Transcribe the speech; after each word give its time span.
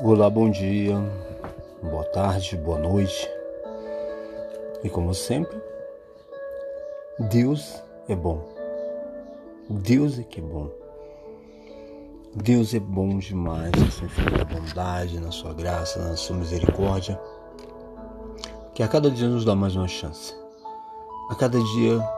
Olá, 0.00 0.30
bom 0.30 0.48
dia, 0.48 0.94
boa 1.82 2.04
tarde, 2.04 2.56
boa 2.56 2.78
noite. 2.78 3.28
E 4.84 4.88
como 4.88 5.12
sempre, 5.12 5.60
Deus 7.18 7.82
é 8.08 8.14
bom. 8.14 8.48
Deus 9.68 10.20
é 10.20 10.22
que 10.22 10.38
é 10.38 10.42
bom. 10.42 10.70
Deus 12.32 12.74
é 12.74 12.78
bom 12.78 13.18
demais 13.18 13.72
na 13.72 13.90
sua 13.90 14.06
infinita 14.06 14.44
bondade, 14.44 15.18
na 15.18 15.32
sua 15.32 15.52
graça, 15.52 15.98
na 15.98 16.16
sua 16.16 16.36
misericórdia. 16.36 17.20
Que 18.74 18.84
a 18.84 18.88
cada 18.88 19.10
dia 19.10 19.26
nos 19.26 19.44
dá 19.44 19.56
mais 19.56 19.74
uma 19.74 19.88
chance. 19.88 20.32
A 21.28 21.34
cada 21.34 21.58
dia 21.58 22.08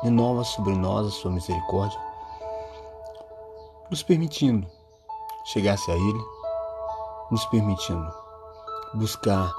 renova 0.00 0.44
sobre 0.44 0.76
nós 0.76 1.08
a 1.08 1.10
sua 1.10 1.32
misericórdia, 1.32 1.98
nos 3.90 4.04
permitindo 4.04 4.64
chegar-se 5.44 5.90
a 5.90 5.94
Ele 5.94 6.35
nos 7.30 7.44
permitindo 7.46 8.12
buscar 8.94 9.52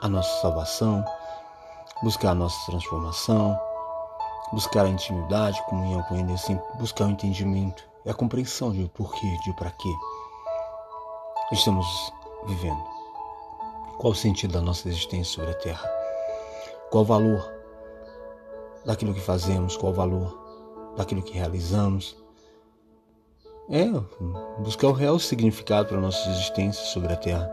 a 0.00 0.08
nossa 0.08 0.40
salvação, 0.40 1.04
buscar 2.02 2.30
a 2.30 2.34
nossa 2.34 2.56
transformação, 2.70 3.58
buscar 4.52 4.84
a 4.84 4.88
intimidade, 4.88 5.62
comunhão 5.66 6.02
com 6.04 6.16
Ele, 6.16 6.32
assim, 6.32 6.58
buscar 6.78 7.06
o 7.06 7.10
entendimento 7.10 7.84
e 8.04 8.10
a 8.10 8.14
compreensão 8.14 8.72
de 8.72 8.88
porquê, 8.94 9.26
de 9.44 9.52
para 9.54 9.70
quê 9.70 9.92
estamos 11.52 12.12
vivendo. 12.46 12.82
Qual 13.98 14.12
o 14.12 14.16
sentido 14.16 14.52
da 14.52 14.60
nossa 14.60 14.88
existência 14.88 15.34
sobre 15.34 15.50
a 15.52 15.54
Terra? 15.54 15.88
Qual 16.90 17.02
o 17.02 17.06
valor 17.06 17.52
daquilo 18.84 19.14
que 19.14 19.20
fazemos? 19.20 19.76
Qual 19.76 19.92
o 19.92 19.94
valor 19.94 20.94
daquilo 20.96 21.22
que 21.22 21.32
realizamos? 21.32 22.16
É, 23.68 23.84
buscar 24.62 24.88
o 24.88 24.92
real 24.92 25.18
significado 25.18 25.88
para 25.88 26.00
nossa 26.00 26.30
existência 26.30 26.84
sobre 26.84 27.12
a 27.12 27.16
Terra. 27.16 27.52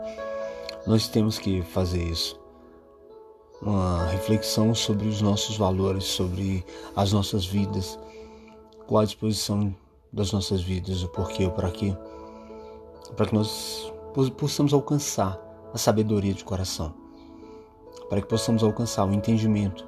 Nós 0.86 1.08
temos 1.08 1.40
que 1.40 1.60
fazer 1.62 2.04
isso. 2.04 2.38
Uma 3.60 4.06
reflexão 4.06 4.72
sobre 4.76 5.08
os 5.08 5.20
nossos 5.20 5.56
valores, 5.56 6.04
sobre 6.04 6.64
as 6.94 7.12
nossas 7.12 7.44
vidas, 7.44 7.98
qual 8.86 9.02
a 9.02 9.04
disposição 9.04 9.74
das 10.12 10.30
nossas 10.30 10.62
vidas, 10.62 11.02
o 11.02 11.08
porquê, 11.08 11.46
o 11.46 11.50
para 11.50 11.70
quê, 11.72 11.96
para 13.16 13.26
que 13.26 13.34
nós 13.34 13.92
possamos 14.36 14.72
alcançar 14.72 15.40
a 15.72 15.78
sabedoria 15.78 16.32
de 16.32 16.44
coração, 16.44 16.94
para 18.08 18.20
que 18.20 18.28
possamos 18.28 18.62
alcançar 18.62 19.04
o 19.04 19.12
entendimento 19.12 19.84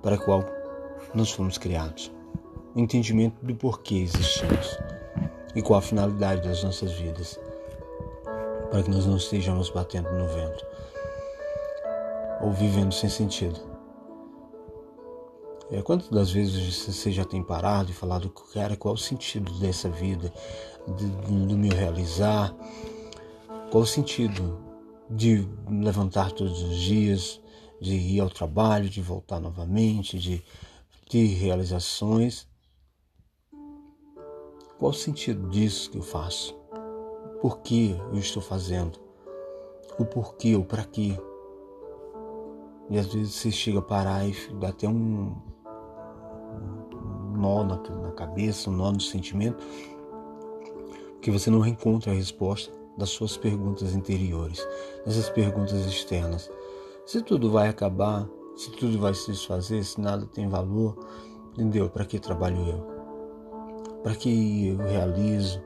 para 0.00 0.14
o 0.14 0.18
qual 0.20 0.44
nós 1.12 1.32
fomos 1.32 1.58
criados, 1.58 2.12
o 2.72 2.78
entendimento 2.78 3.44
do 3.44 3.54
porquê 3.56 3.96
existimos 3.96 4.78
e 5.54 5.62
qual 5.62 5.78
a 5.78 5.82
finalidade 5.82 6.46
das 6.46 6.62
nossas 6.62 6.92
vidas, 6.92 7.38
para 8.70 8.82
que 8.82 8.90
nós 8.90 9.06
não 9.06 9.16
estejamos 9.16 9.70
batendo 9.70 10.10
no 10.12 10.26
vento 10.26 10.66
ou 12.40 12.52
vivendo 12.52 12.92
sem 12.92 13.08
sentido. 13.08 13.58
É, 15.70 15.80
quantas 15.80 16.08
das 16.08 16.30
vezes 16.30 16.86
você 16.86 17.10
já 17.10 17.24
tem 17.24 17.42
parado 17.42 17.90
e 17.90 17.94
falado, 17.94 18.28
cara, 18.52 18.76
qual 18.76 18.94
o 18.94 18.98
sentido 18.98 19.52
dessa 19.58 19.88
vida, 19.88 20.32
de, 20.86 21.06
do 21.06 21.56
meu 21.56 21.72
realizar, 21.72 22.54
qual 23.70 23.82
o 23.82 23.86
sentido 23.86 24.58
de 25.08 25.48
levantar 25.68 26.32
todos 26.32 26.62
os 26.62 26.76
dias, 26.76 27.40
de 27.80 27.94
ir 27.94 28.20
ao 28.20 28.30
trabalho, 28.30 28.88
de 28.88 29.00
voltar 29.00 29.40
novamente, 29.40 30.18
de 30.18 30.42
ter 31.08 31.26
realizações 31.26 32.46
qual 34.78 34.90
o 34.90 34.94
sentido 34.94 35.48
disso 35.48 35.90
que 35.90 35.98
eu 35.98 36.02
faço? 36.02 36.54
Por 37.40 37.58
que 37.60 37.96
eu 38.12 38.18
estou 38.18 38.42
fazendo? 38.42 38.98
O 39.98 40.04
porquê, 40.04 40.56
o 40.56 40.64
para 40.64 40.84
quê? 40.84 41.16
E 42.90 42.98
às 42.98 43.06
vezes 43.06 43.34
você 43.34 43.50
chega 43.50 43.78
a 43.78 43.82
parar 43.82 44.26
e 44.26 44.34
dá 44.60 44.68
até 44.68 44.88
um, 44.88 45.36
nó 47.36 47.64
na, 47.64 47.76
na 47.76 48.12
cabeça, 48.12 48.70
um 48.70 48.74
nó 48.74 48.92
no 48.92 49.00
sentimento, 49.00 49.64
porque 51.12 51.30
você 51.30 51.50
não 51.50 51.64
encontra 51.66 52.12
a 52.12 52.14
resposta 52.14 52.72
das 52.96 53.10
suas 53.10 53.36
perguntas 53.36 53.94
interiores, 53.94 54.66
dessas 55.04 55.28
perguntas 55.30 55.86
externas. 55.86 56.50
Se 57.06 57.22
tudo 57.22 57.50
vai 57.50 57.68
acabar, 57.68 58.28
se 58.56 58.70
tudo 58.72 58.98
vai 58.98 59.14
se 59.14 59.32
desfazer, 59.32 59.84
se 59.84 60.00
nada 60.00 60.26
tem 60.26 60.48
valor, 60.48 60.96
entendeu? 61.52 61.88
Para 61.88 62.04
que 62.04 62.18
trabalho 62.18 62.58
eu? 62.66 62.93
Para 64.04 64.14
que 64.14 64.68
eu 64.68 64.76
realizo, 64.76 65.62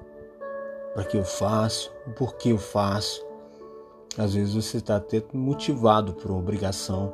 para 0.95 1.03
que 1.03 1.17
eu 1.17 1.25
faço, 1.25 1.93
o 2.07 2.13
porquê 2.13 2.53
eu 2.53 2.59
faço. 2.59 3.27
Às 4.17 4.35
vezes 4.35 4.55
você 4.55 4.77
está 4.77 4.97
até 4.97 5.23
motivado 5.33 6.15
por 6.15 6.31
obrigação, 6.31 7.13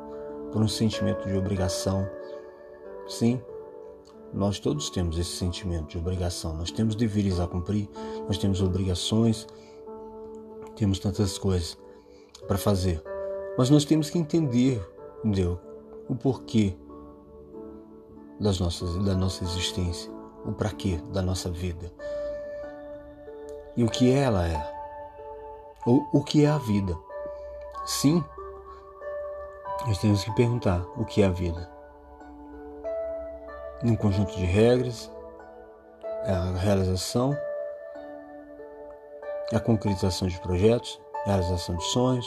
por 0.52 0.62
um 0.62 0.68
sentimento 0.68 1.26
de 1.26 1.34
obrigação. 1.34 2.06
Sim, 3.08 3.40
nós 4.34 4.58
todos 4.58 4.90
temos 4.90 5.18
esse 5.18 5.30
sentimento 5.30 5.88
de 5.88 5.98
obrigação. 5.98 6.54
Nós 6.56 6.70
temos 6.70 6.94
deveres 6.94 7.40
a 7.40 7.46
cumprir, 7.46 7.88
nós 8.28 8.36
temos 8.36 8.60
obrigações, 8.60 9.46
temos 10.76 10.98
tantas 10.98 11.38
coisas 11.38 11.78
para 12.46 12.58
fazer. 12.58 13.02
Mas 13.56 13.70
nós 13.70 13.86
temos 13.86 14.10
que 14.10 14.18
entender, 14.18 14.86
entendeu? 15.20 15.58
O 16.06 16.14
porquê 16.14 16.76
das 18.38 18.60
nossas, 18.60 18.94
da 19.04 19.14
nossa 19.14 19.42
existência 19.42 20.13
o 20.44 20.52
para 20.52 20.70
quê 20.70 21.00
da 21.12 21.22
nossa 21.22 21.50
vida 21.50 21.90
e 23.76 23.84
o 23.84 23.88
que 23.88 24.12
ela 24.12 24.46
é, 24.46 24.74
ou 25.84 26.06
o 26.12 26.22
que 26.22 26.44
é 26.44 26.48
a 26.48 26.58
vida. 26.58 26.96
Sim, 27.84 28.24
nós 29.86 29.98
temos 29.98 30.24
que 30.24 30.34
perguntar 30.34 30.80
o 30.96 31.04
que 31.04 31.22
é 31.22 31.26
a 31.26 31.30
vida. 31.30 31.70
Um 33.82 33.96
conjunto 33.96 34.34
de 34.36 34.44
regras, 34.44 35.10
é 36.24 36.32
a 36.32 36.52
realização, 36.52 37.36
é 39.52 39.56
a 39.56 39.60
concretização 39.60 40.26
de 40.26 40.40
projetos, 40.40 41.00
é 41.26 41.30
a 41.30 41.34
realização 41.34 41.76
de 41.76 41.84
sonhos, 41.84 42.26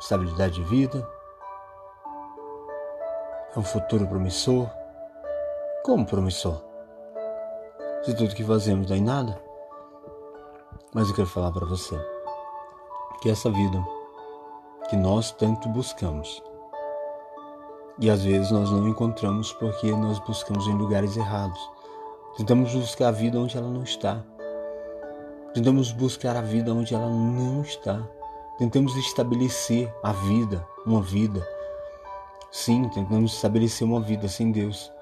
estabilidade 0.00 0.54
de 0.54 0.64
vida, 0.64 1.08
é 3.56 3.58
um 3.58 3.64
futuro 3.64 4.06
promissor. 4.06 4.68
Como 5.82 6.04
promissor? 6.04 6.67
Se 8.02 8.14
tudo 8.14 8.34
que 8.34 8.44
fazemos 8.44 8.86
dá 8.86 8.96
em 8.96 9.02
nada. 9.02 9.40
Mas 10.94 11.08
eu 11.08 11.14
quero 11.14 11.28
falar 11.28 11.52
para 11.52 11.66
você 11.66 11.98
que 13.20 13.28
essa 13.28 13.50
vida 13.50 13.84
que 14.88 14.96
nós 14.96 15.32
tanto 15.32 15.68
buscamos 15.68 16.42
e 18.00 18.08
às 18.08 18.22
vezes 18.22 18.50
nós 18.50 18.70
não 18.70 18.88
encontramos 18.88 19.52
porque 19.52 19.90
nós 19.90 20.18
buscamos 20.20 20.66
em 20.68 20.72
lugares 20.72 21.16
errados. 21.16 21.58
Tentamos 22.36 22.72
buscar 22.72 23.08
a 23.08 23.12
vida 23.12 23.38
onde 23.38 23.56
ela 23.56 23.68
não 23.68 23.82
está. 23.82 24.24
Tentamos 25.52 25.90
buscar 25.90 26.36
a 26.36 26.40
vida 26.40 26.72
onde 26.72 26.94
ela 26.94 27.08
não 27.08 27.62
está. 27.62 28.00
Tentamos 28.56 28.96
estabelecer 28.96 29.92
a 30.02 30.12
vida, 30.12 30.64
uma 30.86 31.02
vida. 31.02 31.46
Sim, 32.52 32.88
tentamos 32.88 33.34
estabelecer 33.34 33.86
uma 33.86 34.00
vida 34.00 34.28
sem 34.28 34.52
Deus 34.52 34.92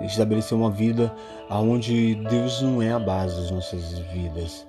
estabelecer 0.00 0.56
uma 0.56 0.70
vida 0.70 1.14
onde 1.50 2.14
Deus 2.14 2.60
não 2.62 2.82
é 2.82 2.92
a 2.92 2.98
base 2.98 3.36
das 3.36 3.50
nossas 3.50 3.98
vidas. 4.12 4.66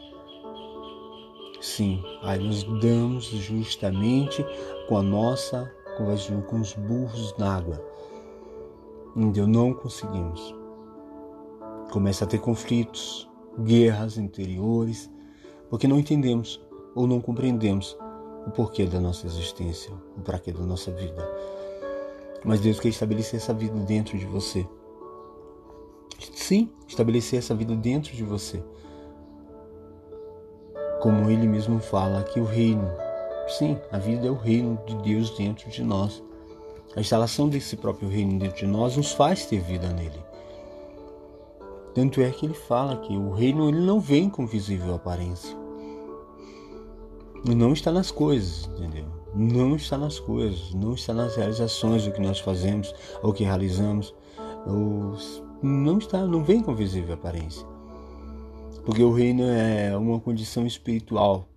Sim, 1.61 2.03
aí 2.21 2.39
nos 2.39 2.63
damos 2.79 3.25
justamente 3.25 4.45
com 4.87 4.97
a 4.97 5.01
nossa, 5.01 5.71
com 5.97 6.59
os 6.59 6.73
burros 6.73 7.35
na 7.37 7.57
água. 7.57 7.81
Deus 9.31 9.47
não 9.47 9.73
conseguimos. 9.73 10.53
Começa 11.91 12.25
a 12.25 12.27
ter 12.27 12.39
conflitos, 12.39 13.29
guerras 13.63 14.17
interiores, 14.17 15.09
porque 15.69 15.87
não 15.87 15.97
entendemos 15.97 16.61
ou 16.93 17.07
não 17.07 17.19
compreendemos 17.19 17.97
o 18.45 18.51
porquê 18.51 18.85
da 18.85 18.99
nossa 18.99 19.25
existência, 19.25 19.91
o 20.17 20.21
para 20.21 20.37
quê 20.37 20.51
da 20.51 20.63
nossa 20.65 20.91
vida. 20.91 21.27
Mas 22.43 22.59
Deus 22.59 22.79
quer 22.79 22.89
estabelecer 22.89 23.39
essa 23.39 23.53
vida 23.53 23.77
dentro 23.79 24.17
de 24.17 24.25
você. 24.25 24.67
Sim, 26.47 26.69
estabelecer 26.87 27.39
essa 27.39 27.55
vida 27.55 27.75
dentro 27.75 28.15
de 28.15 28.23
você. 28.23 28.63
Como 31.01 31.27
ele 31.27 31.47
mesmo 31.47 31.79
fala 31.79 32.21
que 32.21 32.39
o 32.39 32.45
reino, 32.45 32.87
sim, 33.47 33.79
a 33.91 33.97
vida 33.97 34.27
é 34.27 34.29
o 34.29 34.35
reino 34.35 34.79
de 34.85 34.95
Deus 34.97 35.35
dentro 35.35 35.71
de 35.71 35.83
nós. 35.83 36.23
A 36.95 36.99
instalação 36.99 37.49
desse 37.49 37.75
próprio 37.75 38.07
reino 38.07 38.37
dentro 38.37 38.57
de 38.57 38.67
nós 38.67 38.95
nos 38.95 39.11
faz 39.11 39.47
ter 39.47 39.59
vida 39.59 39.91
nele. 39.91 40.23
Tanto 41.95 42.21
é 42.21 42.29
que 42.29 42.45
ele 42.45 42.53
fala 42.53 42.97
que 42.97 43.17
o 43.17 43.31
reino 43.31 43.67
ele 43.67 43.79
não 43.79 43.99
vem 43.99 44.29
com 44.29 44.45
visível 44.45 44.93
aparência. 44.93 45.57
Não 47.43 47.73
está 47.73 47.91
nas 47.91 48.11
coisas, 48.11 48.69
entendeu? 48.77 49.07
Não 49.33 49.75
está 49.75 49.97
nas 49.97 50.19
coisas, 50.19 50.75
não 50.75 50.93
está 50.93 51.11
nas 51.11 51.35
realizações 51.35 52.05
do 52.05 52.11
que 52.11 52.21
nós 52.21 52.39
fazemos 52.39 52.93
ou 53.23 53.33
que 53.33 53.43
realizamos. 53.43 54.13
Os 54.67 55.43
não 55.65 55.97
está, 55.97 56.19
não 56.25 56.43
vem 56.43 56.61
com 56.61 56.75
visível 56.75 57.15
aparência. 57.15 57.65
Porque 58.85 59.01
o 59.01 59.11
reino 59.11 59.43
é 59.43 59.97
uma 59.97 60.19
condição 60.19 60.65
espiritual 60.65 61.47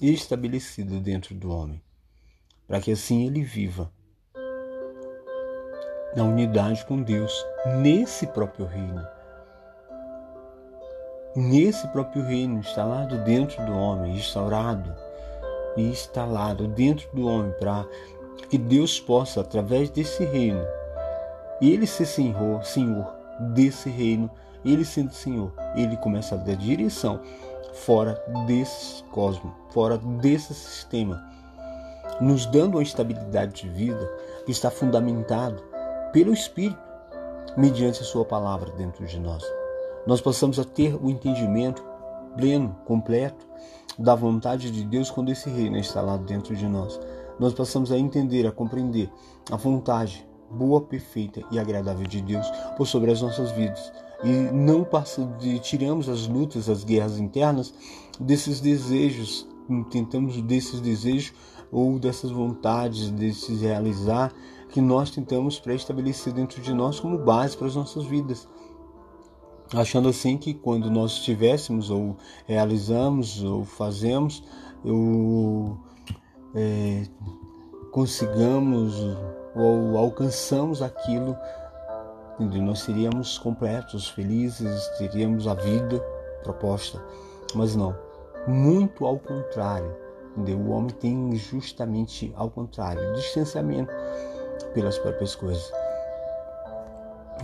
estabelecida 0.00 1.00
dentro 1.00 1.34
do 1.34 1.50
homem, 1.50 1.82
para 2.68 2.80
que 2.80 2.92
assim 2.92 3.26
ele 3.26 3.42
viva 3.42 3.90
na 6.14 6.24
unidade 6.24 6.84
com 6.86 7.02
Deus, 7.02 7.32
nesse 7.80 8.26
próprio 8.28 8.66
reino. 8.66 9.04
Nesse 11.34 11.88
próprio 11.88 12.22
reino, 12.22 12.58
instalado 12.58 13.24
dentro 13.24 13.64
do 13.64 13.72
homem, 13.72 14.16
instaurado 14.16 14.94
e 15.76 15.82
instalado 15.82 16.68
dentro 16.68 17.08
do 17.14 17.26
homem, 17.26 17.52
para 17.58 17.86
que 18.48 18.58
Deus 18.58 19.00
possa, 19.00 19.40
através 19.40 19.88
desse 19.88 20.24
reino, 20.26 20.62
ele 21.60 21.86
ser 21.86 22.04
senhor, 22.04 22.62
senhor 22.64 23.21
desse 23.54 23.88
reino, 23.88 24.30
ele 24.64 24.84
sendo 24.84 25.12
senhor, 25.12 25.52
ele 25.74 25.96
começa 25.96 26.34
a 26.34 26.38
dar 26.38 26.56
direção 26.56 27.20
fora 27.72 28.22
desse 28.46 29.02
cosmos, 29.04 29.52
fora 29.70 29.98
desse 29.98 30.54
sistema, 30.54 31.22
nos 32.20 32.46
dando 32.46 32.76
uma 32.76 32.82
estabilidade 32.82 33.62
de 33.62 33.68
vida 33.68 34.06
que 34.44 34.52
está 34.52 34.70
fundamentado 34.70 35.62
pelo 36.12 36.32
Espírito, 36.32 36.78
mediante 37.56 38.00
a 38.00 38.04
sua 38.04 38.24
palavra 38.24 38.70
dentro 38.72 39.04
de 39.04 39.18
nós. 39.18 39.44
Nós 40.06 40.20
possamos 40.20 40.58
a 40.58 40.64
ter 40.64 40.94
o 40.94 41.10
entendimento 41.10 41.82
pleno, 42.36 42.76
completo 42.84 43.46
da 43.98 44.14
vontade 44.14 44.70
de 44.70 44.84
Deus 44.84 45.10
quando 45.10 45.30
esse 45.30 45.50
reino 45.50 45.76
é 45.76 45.80
instalado 45.80 46.24
dentro 46.24 46.56
de 46.56 46.66
nós. 46.66 46.98
Nós 47.38 47.52
passamos 47.52 47.92
a 47.92 47.98
entender, 47.98 48.46
a 48.46 48.52
compreender 48.52 49.10
a 49.50 49.56
vontade 49.56 50.26
boa, 50.52 50.80
perfeita 50.80 51.42
e 51.50 51.58
agradável 51.58 52.06
de 52.06 52.20
Deus 52.20 52.46
por 52.76 52.86
sobre 52.86 53.10
as 53.10 53.20
nossas 53.20 53.50
vidas. 53.52 53.92
E 54.22 54.28
não 54.52 54.84
passa 54.84 55.24
de, 55.40 55.58
tiramos 55.58 56.08
as 56.08 56.28
lutas, 56.28 56.68
as 56.68 56.84
guerras 56.84 57.18
internas 57.18 57.74
desses 58.20 58.60
desejos, 58.60 59.48
tentamos 59.90 60.40
desses 60.42 60.80
desejos 60.80 61.32
ou 61.72 61.98
dessas 61.98 62.30
vontades 62.30 63.10
de 63.10 63.32
se 63.32 63.54
realizar 63.56 64.32
que 64.68 64.80
nós 64.80 65.10
tentamos 65.10 65.58
pré-estabelecer 65.58 66.32
dentro 66.32 66.60
de 66.62 66.72
nós 66.72 67.00
como 67.00 67.18
base 67.18 67.56
para 67.56 67.66
as 67.66 67.74
nossas 67.74 68.04
vidas. 68.04 68.48
Achando 69.74 70.08
assim 70.08 70.36
que 70.36 70.52
quando 70.52 70.90
nós 70.90 71.12
estivéssemos 71.12 71.90
ou 71.90 72.16
realizamos 72.46 73.42
ou 73.42 73.64
fazemos, 73.64 74.42
ou 74.84 75.78
é, 76.54 77.04
consigamos 77.90 78.94
ou 79.54 79.96
alcançamos 79.96 80.82
aquilo, 80.82 81.36
entendeu? 82.38 82.62
nós 82.62 82.80
seríamos 82.80 83.38
completos, 83.38 84.08
felizes, 84.08 84.86
teríamos 84.98 85.46
a 85.46 85.54
vida 85.54 86.00
proposta. 86.42 87.00
Mas 87.54 87.76
não, 87.76 87.96
muito 88.46 89.06
ao 89.06 89.18
contrário. 89.18 89.94
O 90.34 90.70
homem 90.70 90.90
tem 90.90 91.36
justamente 91.36 92.32
ao 92.34 92.50
contrário, 92.50 93.12
distanciamento 93.12 93.92
pelas 94.72 94.98
próprias 94.98 95.34
coisas. 95.34 95.70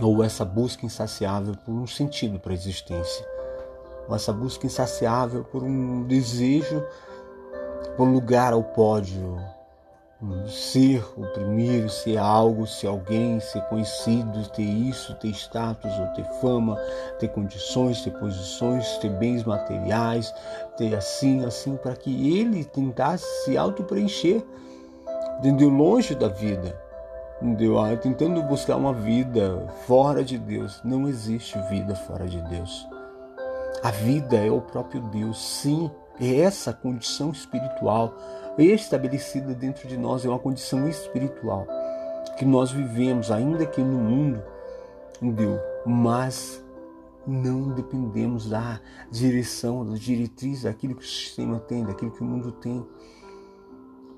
Ou 0.01 0.23
essa 0.23 0.43
busca 0.43 0.85
insaciável 0.85 1.55
por 1.63 1.71
um 1.71 1.85
sentido 1.85 2.39
para 2.39 2.51
a 2.51 2.55
existência. 2.55 3.25
Ou 4.07 4.15
essa 4.15 4.33
busca 4.33 4.65
insaciável 4.65 5.43
por 5.43 5.61
um 5.61 6.03
desejo, 6.07 6.83
por 7.95 8.07
lugar 8.07 8.53
ao 8.53 8.63
pódio, 8.63 9.37
ser 10.47 11.01
o 11.15 11.25
primeiro, 11.27 11.89
ser 11.89 12.17
algo, 12.17 12.67
ser 12.67 12.87
alguém, 12.87 13.39
ser 13.39 13.61
conhecido, 13.63 14.49
ter 14.49 14.63
isso, 14.63 15.13
ter 15.15 15.29
status 15.29 15.91
ou 15.97 16.07
ter 16.07 16.25
fama, 16.41 16.75
ter 17.19 17.29
condições, 17.29 18.01
ter 18.01 18.11
posições, 18.11 18.97
ter 18.97 19.09
bens 19.11 19.45
materiais, 19.45 20.33
ter 20.77 20.93
assim, 20.93 21.45
assim, 21.45 21.77
para 21.77 21.95
que 21.95 22.37
ele 22.37 22.65
tentasse 22.65 23.25
se 23.45 23.57
auto-preencher, 23.57 24.43
entendeu? 25.39 25.69
Longe 25.69 26.13
da 26.13 26.27
vida, 26.27 26.77
entendeu? 27.41 27.79
Ah, 27.79 27.95
tentando 27.95 28.43
buscar 28.43 28.75
uma 28.75 28.93
vida 28.93 29.67
fora 29.87 30.21
de 30.21 30.37
Deus. 30.37 30.81
Não 30.83 31.07
existe 31.07 31.57
vida 31.69 31.95
fora 31.95 32.27
de 32.27 32.41
Deus. 32.41 32.85
A 33.81 33.91
vida 33.91 34.35
é 34.35 34.51
o 34.51 34.59
próprio 34.59 35.01
Deus, 35.03 35.39
sim, 35.41 35.89
é 36.19 36.41
essa 36.41 36.73
condição 36.73 37.31
espiritual 37.31 38.13
estabelecida 38.65 39.53
dentro 39.53 39.87
de 39.87 39.97
nós, 39.97 40.25
é 40.25 40.29
uma 40.29 40.39
condição 40.39 40.87
espiritual 40.87 41.67
que 42.37 42.45
nós 42.45 42.71
vivemos, 42.71 43.31
ainda 43.31 43.65
que 43.65 43.81
no 43.81 43.97
mundo, 43.97 44.41
entendeu? 45.17 45.59
Mas 45.85 46.63
não 47.27 47.69
dependemos 47.73 48.49
da 48.49 48.79
direção, 49.11 49.85
da 49.85 49.95
diretriz, 49.95 50.63
daquilo 50.63 50.95
que 50.95 51.03
o 51.03 51.07
sistema 51.07 51.59
tem, 51.59 51.83
daquilo 51.83 52.11
que 52.11 52.21
o 52.21 52.25
mundo 52.25 52.51
tem. 52.53 52.85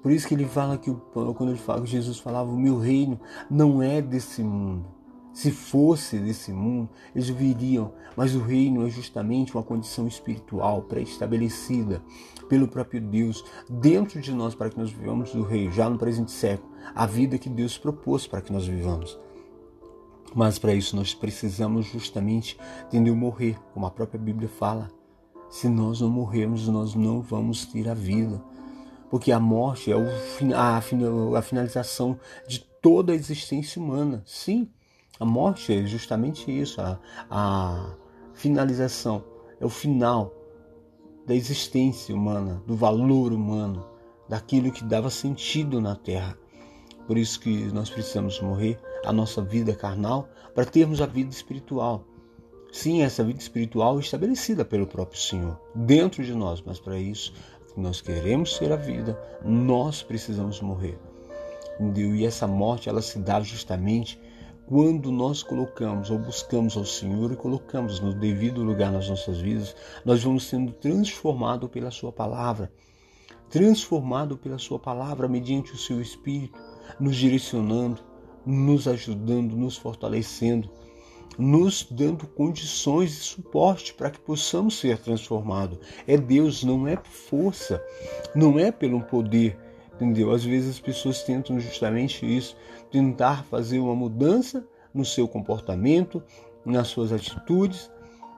Por 0.03 0.11
isso 0.11 0.27
que 0.27 0.33
ele 0.33 0.45
fala 0.45 0.77
que 0.77 0.95
quando 1.13 1.49
ele 1.49 1.59
fala, 1.59 1.85
Jesus 1.85 2.19
falava, 2.19 2.49
o 2.49 2.57
meu 2.57 2.77
reino 2.77 3.19
não 3.49 3.81
é 3.81 4.01
desse 4.01 4.43
mundo. 4.43 4.85
Se 5.33 5.49
fosse 5.49 6.19
desse 6.19 6.51
mundo, 6.51 6.89
eles 7.15 7.29
viriam, 7.29 7.93
mas 8.15 8.35
o 8.35 8.41
reino 8.41 8.85
é 8.85 8.89
justamente 8.89 9.55
uma 9.55 9.63
condição 9.63 10.07
espiritual 10.07 10.81
pré-estabelecida 10.83 12.01
pelo 12.49 12.67
próprio 12.67 12.99
Deus 12.99 13.43
dentro 13.69 14.19
de 14.19 14.33
nós 14.33 14.53
para 14.53 14.69
que 14.69 14.77
nós 14.77 14.91
vivamos 14.91 15.33
o 15.33 15.41
reino, 15.41 15.71
já 15.71 15.89
no 15.89 15.97
presente 15.97 16.31
século, 16.31 16.69
a 16.93 17.05
vida 17.05 17.37
que 17.37 17.49
Deus 17.49 17.77
propôs 17.77 18.27
para 18.27 18.41
que 18.41 18.51
nós 18.51 18.67
vivamos. 18.67 19.17
Mas 20.35 20.59
para 20.59 20.73
isso 20.73 20.95
nós 20.95 21.13
precisamos 21.13 21.85
justamente 21.85 22.57
entender 22.87 23.11
morrer, 23.11 23.57
como 23.73 23.85
a 23.85 23.91
própria 23.91 24.19
Bíblia 24.19 24.49
fala. 24.49 24.89
Se 25.49 25.67
nós 25.67 25.99
não 25.99 26.09
morrermos, 26.09 26.67
nós 26.67 26.95
não 26.95 27.21
vamos 27.21 27.65
ter 27.65 27.89
a 27.89 27.93
vida. 27.93 28.41
Porque 29.09 29.31
a 29.31 29.39
morte 29.39 29.91
é 29.91 29.95
a 30.55 31.41
finalização 31.41 32.17
de 32.47 32.59
toda 32.81 33.11
a 33.11 33.15
existência 33.15 33.81
humana. 33.81 34.23
Sim, 34.25 34.69
a 35.21 35.25
morte 35.25 35.71
é 35.71 35.85
justamente 35.85 36.49
isso, 36.49 36.81
a, 36.81 36.99
a 37.29 37.95
finalização, 38.33 39.23
é 39.59 39.63
o 39.63 39.69
final 39.69 40.33
da 41.27 41.35
existência 41.35 42.15
humana, 42.15 42.63
do 42.65 42.75
valor 42.75 43.31
humano, 43.31 43.85
daquilo 44.27 44.71
que 44.71 44.83
dava 44.83 45.11
sentido 45.11 45.79
na 45.79 45.95
terra. 45.95 46.35
Por 47.05 47.19
isso 47.19 47.39
que 47.39 47.65
nós 47.71 47.87
precisamos 47.87 48.41
morrer 48.41 48.79
a 49.05 49.13
nossa 49.13 49.43
vida 49.43 49.75
carnal 49.75 50.27
para 50.55 50.65
termos 50.65 50.99
a 51.01 51.05
vida 51.05 51.29
espiritual. 51.29 52.03
Sim, 52.71 53.03
essa 53.03 53.23
vida 53.23 53.39
espiritual 53.39 53.99
estabelecida 53.99 54.65
pelo 54.65 54.87
próprio 54.87 55.21
Senhor 55.21 55.61
dentro 55.75 56.23
de 56.23 56.33
nós, 56.33 56.63
mas 56.65 56.79
para 56.79 56.97
isso 56.97 57.31
nós 57.77 58.01
queremos 58.01 58.57
ter 58.57 58.71
a 58.71 58.75
vida, 58.75 59.15
nós 59.45 60.01
precisamos 60.01 60.59
morrer. 60.61 60.97
E 61.95 62.25
essa 62.25 62.47
morte 62.47 62.89
ela 62.89 63.03
se 63.03 63.19
dá 63.19 63.39
justamente 63.41 64.19
quando 64.71 65.11
nós 65.11 65.43
colocamos 65.43 66.09
ou 66.09 66.17
buscamos 66.17 66.77
ao 66.77 66.85
Senhor 66.85 67.33
e 67.33 67.35
colocamos 67.35 67.99
no 67.99 68.13
devido 68.13 68.63
lugar 68.63 68.89
nas 68.89 69.09
nossas 69.09 69.37
vidas, 69.37 69.75
nós 70.05 70.23
vamos 70.23 70.45
sendo 70.45 70.71
transformados 70.71 71.69
pela 71.69 71.91
Sua 71.91 72.09
palavra. 72.09 72.71
Transformado 73.49 74.37
pela 74.37 74.57
Sua 74.57 74.79
palavra 74.79 75.27
mediante 75.27 75.73
o 75.73 75.77
Seu 75.77 75.99
Espírito, 75.99 76.57
nos 77.01 77.17
direcionando, 77.17 77.99
nos 78.45 78.87
ajudando, 78.87 79.57
nos 79.57 79.75
fortalecendo, 79.75 80.71
nos 81.37 81.85
dando 81.91 82.25
condições 82.25 83.11
e 83.11 83.23
suporte 83.23 83.93
para 83.93 84.09
que 84.09 84.21
possamos 84.21 84.79
ser 84.79 84.99
transformados. 84.99 85.79
É 86.07 86.15
Deus, 86.15 86.63
não 86.63 86.87
é 86.87 86.95
por 86.95 87.11
força, 87.11 87.83
não 88.33 88.57
é 88.57 88.71
pelo 88.71 89.01
poder, 89.01 89.59
entendeu? 89.95 90.31
Às 90.31 90.45
vezes 90.45 90.69
as 90.69 90.79
pessoas 90.79 91.23
tentam 91.23 91.59
justamente 91.59 92.25
isso, 92.25 92.55
tentar 92.91 93.43
fazer 93.45 93.79
uma 93.79 93.95
mudança 93.95 94.65
no 94.93 95.05
seu 95.05 95.27
comportamento, 95.27 96.21
nas 96.65 96.87
suas 96.87 97.11
atitudes, 97.11 97.89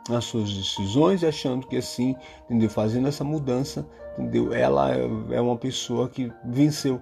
nas 0.10 0.26
suas 0.26 0.54
decisões, 0.54 1.24
achando 1.24 1.68
que 1.68 1.78
assim, 1.78 2.16
entendeu? 2.46 2.70
Fazendo 2.70 3.08
essa 3.08 3.24
mudança, 3.24 3.88
entendeu? 4.18 4.54
Ela 4.54 4.92
é 5.32 5.42
uma 5.42 5.58
pessoa 5.58 6.10
que 6.10 6.32
venceu, 6.46 7.02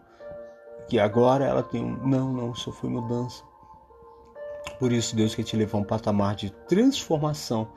que 0.88 1.00
agora 1.00 1.46
ela 1.46 1.64
tem 1.64 1.84
um 1.84 2.08
não, 2.08 2.32
não, 2.32 2.56
só 2.56 2.72
foi 2.72 2.90
mudança. 2.90 3.44
Por 4.80 4.92
isso 4.92 5.16
Deus 5.16 5.36
quer 5.36 5.44
te 5.44 5.56
levar 5.56 5.78
a 5.78 5.82
um 5.82 5.84
patamar 5.84 6.36
de 6.36 6.52
transformação. 6.68 7.68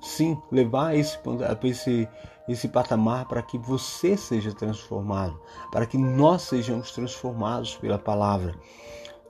Sim, 0.00 0.36
levar 0.50 0.96
esse, 0.96 1.18
esse, 1.64 2.08
esse 2.48 2.68
patamar 2.68 3.26
para 3.26 3.42
que 3.42 3.56
você 3.56 4.16
seja 4.16 4.52
transformado, 4.52 5.40
para 5.70 5.86
que 5.86 5.96
nós 5.96 6.42
sejamos 6.42 6.92
transformados 6.92 7.76
pela 7.76 7.98
palavra. 7.98 8.54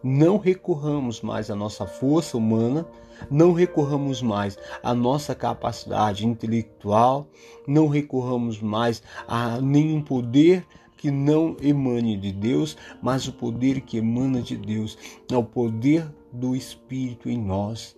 Não 0.02 0.36
recorramos 0.36 1.20
mais 1.20 1.50
à 1.50 1.54
nossa 1.54 1.86
força 1.86 2.36
humana, 2.36 2.86
não 3.30 3.52
recorramos 3.52 4.20
mais 4.20 4.58
à 4.82 4.94
nossa 4.94 5.34
capacidade 5.34 6.26
intelectual, 6.26 7.26
não 7.66 7.86
recorramos 7.86 8.60
mais 8.60 9.02
a 9.28 9.60
nenhum 9.60 10.02
poder 10.02 10.66
que 10.96 11.10
não 11.10 11.56
emane 11.60 12.16
de 12.16 12.32
Deus, 12.32 12.76
mas 13.02 13.26
o 13.26 13.32
poder 13.32 13.80
que 13.80 13.96
emana 13.96 14.40
de 14.40 14.56
Deus, 14.56 14.96
é 15.30 15.36
o 15.36 15.42
poder 15.42 16.08
do 16.32 16.54
Espírito 16.54 17.28
em 17.28 17.36
nós. 17.36 17.96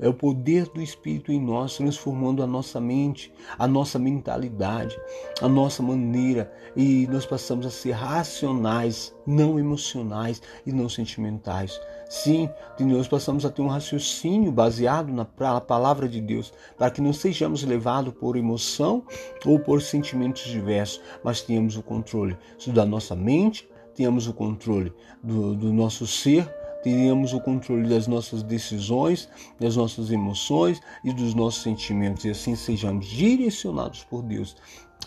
É 0.00 0.08
o 0.08 0.14
poder 0.14 0.66
do 0.70 0.80
Espírito 0.80 1.30
em 1.30 1.38
nós, 1.38 1.76
transformando 1.76 2.42
a 2.42 2.46
nossa 2.46 2.80
mente, 2.80 3.30
a 3.58 3.68
nossa 3.68 3.98
mentalidade, 3.98 4.98
a 5.42 5.48
nossa 5.48 5.82
maneira, 5.82 6.50
e 6.74 7.06
nós 7.08 7.26
passamos 7.26 7.66
a 7.66 7.70
ser 7.70 7.92
racionais, 7.92 9.14
não 9.26 9.58
emocionais 9.58 10.40
e 10.64 10.72
não 10.72 10.88
sentimentais. 10.88 11.78
Sim, 12.08 12.48
nós 12.80 13.06
passamos 13.06 13.44
a 13.44 13.50
ter 13.50 13.60
um 13.60 13.68
raciocínio 13.68 14.50
baseado 14.50 15.12
na 15.12 15.24
palavra 15.60 16.08
de 16.08 16.20
Deus, 16.20 16.52
para 16.78 16.90
que 16.90 17.02
não 17.02 17.12
sejamos 17.12 17.62
levados 17.62 18.14
por 18.14 18.36
emoção 18.36 19.04
ou 19.44 19.60
por 19.60 19.82
sentimentos 19.82 20.44
diversos, 20.44 21.00
mas 21.22 21.42
tenhamos 21.42 21.76
o 21.76 21.82
controle 21.82 22.38
da 22.68 22.86
nossa 22.86 23.14
mente, 23.14 23.68
tenhamos 23.94 24.26
o 24.26 24.32
controle 24.32 24.94
do, 25.22 25.54
do 25.54 25.72
nosso 25.72 26.06
ser 26.06 26.48
tenhamos 26.82 27.32
o 27.32 27.40
controle 27.40 27.88
das 27.88 28.06
nossas 28.06 28.42
decisões, 28.42 29.28
das 29.58 29.76
nossas 29.76 30.10
emoções 30.10 30.80
e 31.04 31.12
dos 31.12 31.34
nossos 31.34 31.62
sentimentos, 31.62 32.24
e 32.24 32.30
assim 32.30 32.54
sejamos 32.54 33.06
direcionados 33.06 34.04
por 34.04 34.22
Deus 34.22 34.56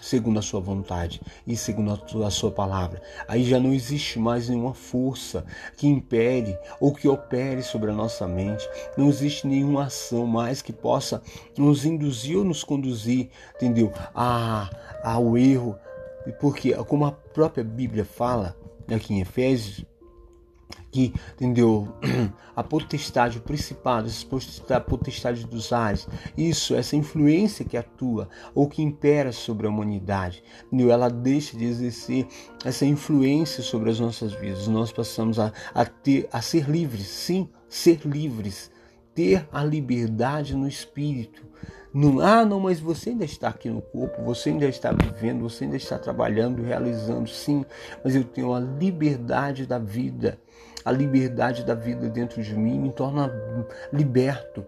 segundo 0.01 0.39
a 0.39 0.41
sua 0.41 0.59
vontade 0.59 1.21
e 1.47 1.55
segundo 1.55 1.99
a 2.25 2.29
sua 2.29 2.51
palavra. 2.51 3.01
Aí 3.27 3.43
já 3.43 3.59
não 3.59 3.73
existe 3.73 4.19
mais 4.19 4.49
nenhuma 4.49 4.73
força 4.73 5.45
que 5.77 5.87
impere 5.87 6.57
ou 6.79 6.93
que 6.93 7.07
opere 7.07 7.61
sobre 7.63 7.91
a 7.91 7.93
nossa 7.93 8.27
mente. 8.27 8.67
Não 8.97 9.09
existe 9.09 9.47
nenhuma 9.47 9.85
ação 9.85 10.25
mais 10.25 10.61
que 10.61 10.73
possa 10.73 11.21
nos 11.57 11.85
induzir 11.85 12.37
ou 12.37 12.43
nos 12.43 12.63
conduzir, 12.63 13.29
entendeu? 13.55 13.91
A, 14.13 14.69
ao 15.03 15.37
erro. 15.37 15.77
Porque, 16.39 16.73
como 16.85 17.05
a 17.05 17.11
própria 17.11 17.63
Bíblia 17.63 18.05
fala 18.05 18.55
aqui 18.93 19.13
em 19.13 19.21
Efésios, 19.21 19.85
que, 20.93 21.13
entendeu? 21.33 21.87
A 22.55 22.63
potestade, 22.63 23.39
o 23.39 23.41
principado, 23.41 24.07
a 24.69 24.79
potestade 24.79 25.43
dos 25.47 25.73
ares, 25.73 26.07
isso, 26.37 26.75
essa 26.75 26.95
influência 26.95 27.65
que 27.65 27.75
atua 27.75 28.29
ou 28.53 28.69
que 28.69 28.83
impera 28.83 29.31
sobre 29.31 29.65
a 29.65 29.71
humanidade, 29.71 30.43
entendeu? 30.67 30.91
Ela 30.91 31.09
deixa 31.09 31.57
de 31.57 31.65
exercer 31.65 32.27
essa 32.63 32.85
influência 32.85 33.63
sobre 33.63 33.89
as 33.89 33.99
nossas 33.99 34.33
vidas. 34.33 34.67
Nós 34.67 34.91
passamos 34.91 35.39
a, 35.39 35.51
a 35.73 35.83
ter, 35.83 36.29
a 36.31 36.43
ser 36.43 36.69
livres, 36.69 37.07
sim, 37.07 37.49
ser 37.67 38.01
livres, 38.05 38.69
ter 39.15 39.49
a 39.51 39.63
liberdade 39.63 40.55
no 40.55 40.67
espírito. 40.67 41.43
Não, 41.91 42.19
ah, 42.19 42.45
não, 42.45 42.59
mas 42.59 42.79
você 42.79 43.09
ainda 43.09 43.25
está 43.25 43.49
aqui 43.49 43.67
no 43.69 43.81
corpo, 43.81 44.21
você 44.23 44.49
ainda 44.49 44.67
está 44.67 44.91
vivendo, 44.91 45.41
você 45.41 45.63
ainda 45.63 45.77
está 45.77 45.97
trabalhando, 45.97 46.61
realizando, 46.61 47.27
sim, 47.27 47.65
mas 48.03 48.15
eu 48.15 48.23
tenho 48.23 48.53
a 48.53 48.59
liberdade 48.59 49.65
da 49.65 49.79
vida 49.79 50.39
a 50.85 50.91
liberdade 50.91 51.63
da 51.63 51.73
vida 51.73 52.09
dentro 52.09 52.41
de 52.41 52.55
mim 52.55 52.79
me 52.79 52.91
torna 52.91 53.31
liberto. 53.91 54.65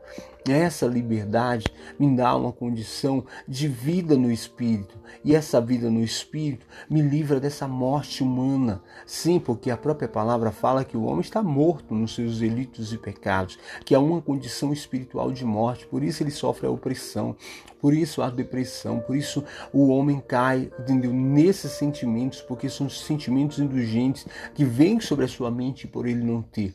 Essa 0.47 0.85
liberdade 0.85 1.65
me 1.97 2.15
dá 2.15 2.35
uma 2.35 2.51
condição 2.51 3.25
de 3.47 3.67
vida 3.67 4.15
no 4.15 4.31
espírito, 4.31 4.95
e 5.23 5.33
essa 5.33 5.59
vida 5.59 5.89
no 5.89 6.03
espírito 6.03 6.67
me 6.87 7.01
livra 7.01 7.39
dessa 7.39 7.67
morte 7.67 8.21
humana. 8.21 8.79
Sim, 9.07 9.39
porque 9.39 9.71
a 9.71 9.77
própria 9.77 10.07
palavra 10.07 10.51
fala 10.51 10.85
que 10.85 10.95
o 10.95 11.05
homem 11.05 11.21
está 11.21 11.41
morto 11.41 11.95
nos 11.95 12.13
seus 12.13 12.37
delitos 12.37 12.93
e 12.93 12.97
pecados, 12.99 13.57
que 13.83 13.95
há 13.95 13.99
uma 13.99 14.21
condição 14.21 14.71
espiritual 14.71 15.31
de 15.31 15.43
morte, 15.43 15.87
por 15.87 16.03
isso 16.03 16.21
ele 16.21 16.29
sofre 16.29 16.67
a 16.67 16.71
opressão, 16.71 17.35
por 17.81 17.91
isso 17.91 18.21
a 18.21 18.29
depressão, 18.29 18.99
por 18.99 19.15
isso 19.15 19.43
o 19.73 19.87
homem 19.87 20.19
cai, 20.19 20.71
entendeu? 20.79 21.11
Nesses 21.11 21.71
sentimentos, 21.71 22.39
porque 22.39 22.69
são 22.69 22.87
sentimentos 22.87 23.57
indulgentes 23.57 24.27
que 24.53 24.63
vêm 24.63 24.99
sobre 24.99 25.25
a 25.25 25.27
sua 25.27 25.49
mente 25.49 25.87
por 25.87 26.05
ele 26.05 26.23
não 26.23 26.43
ter 26.43 26.71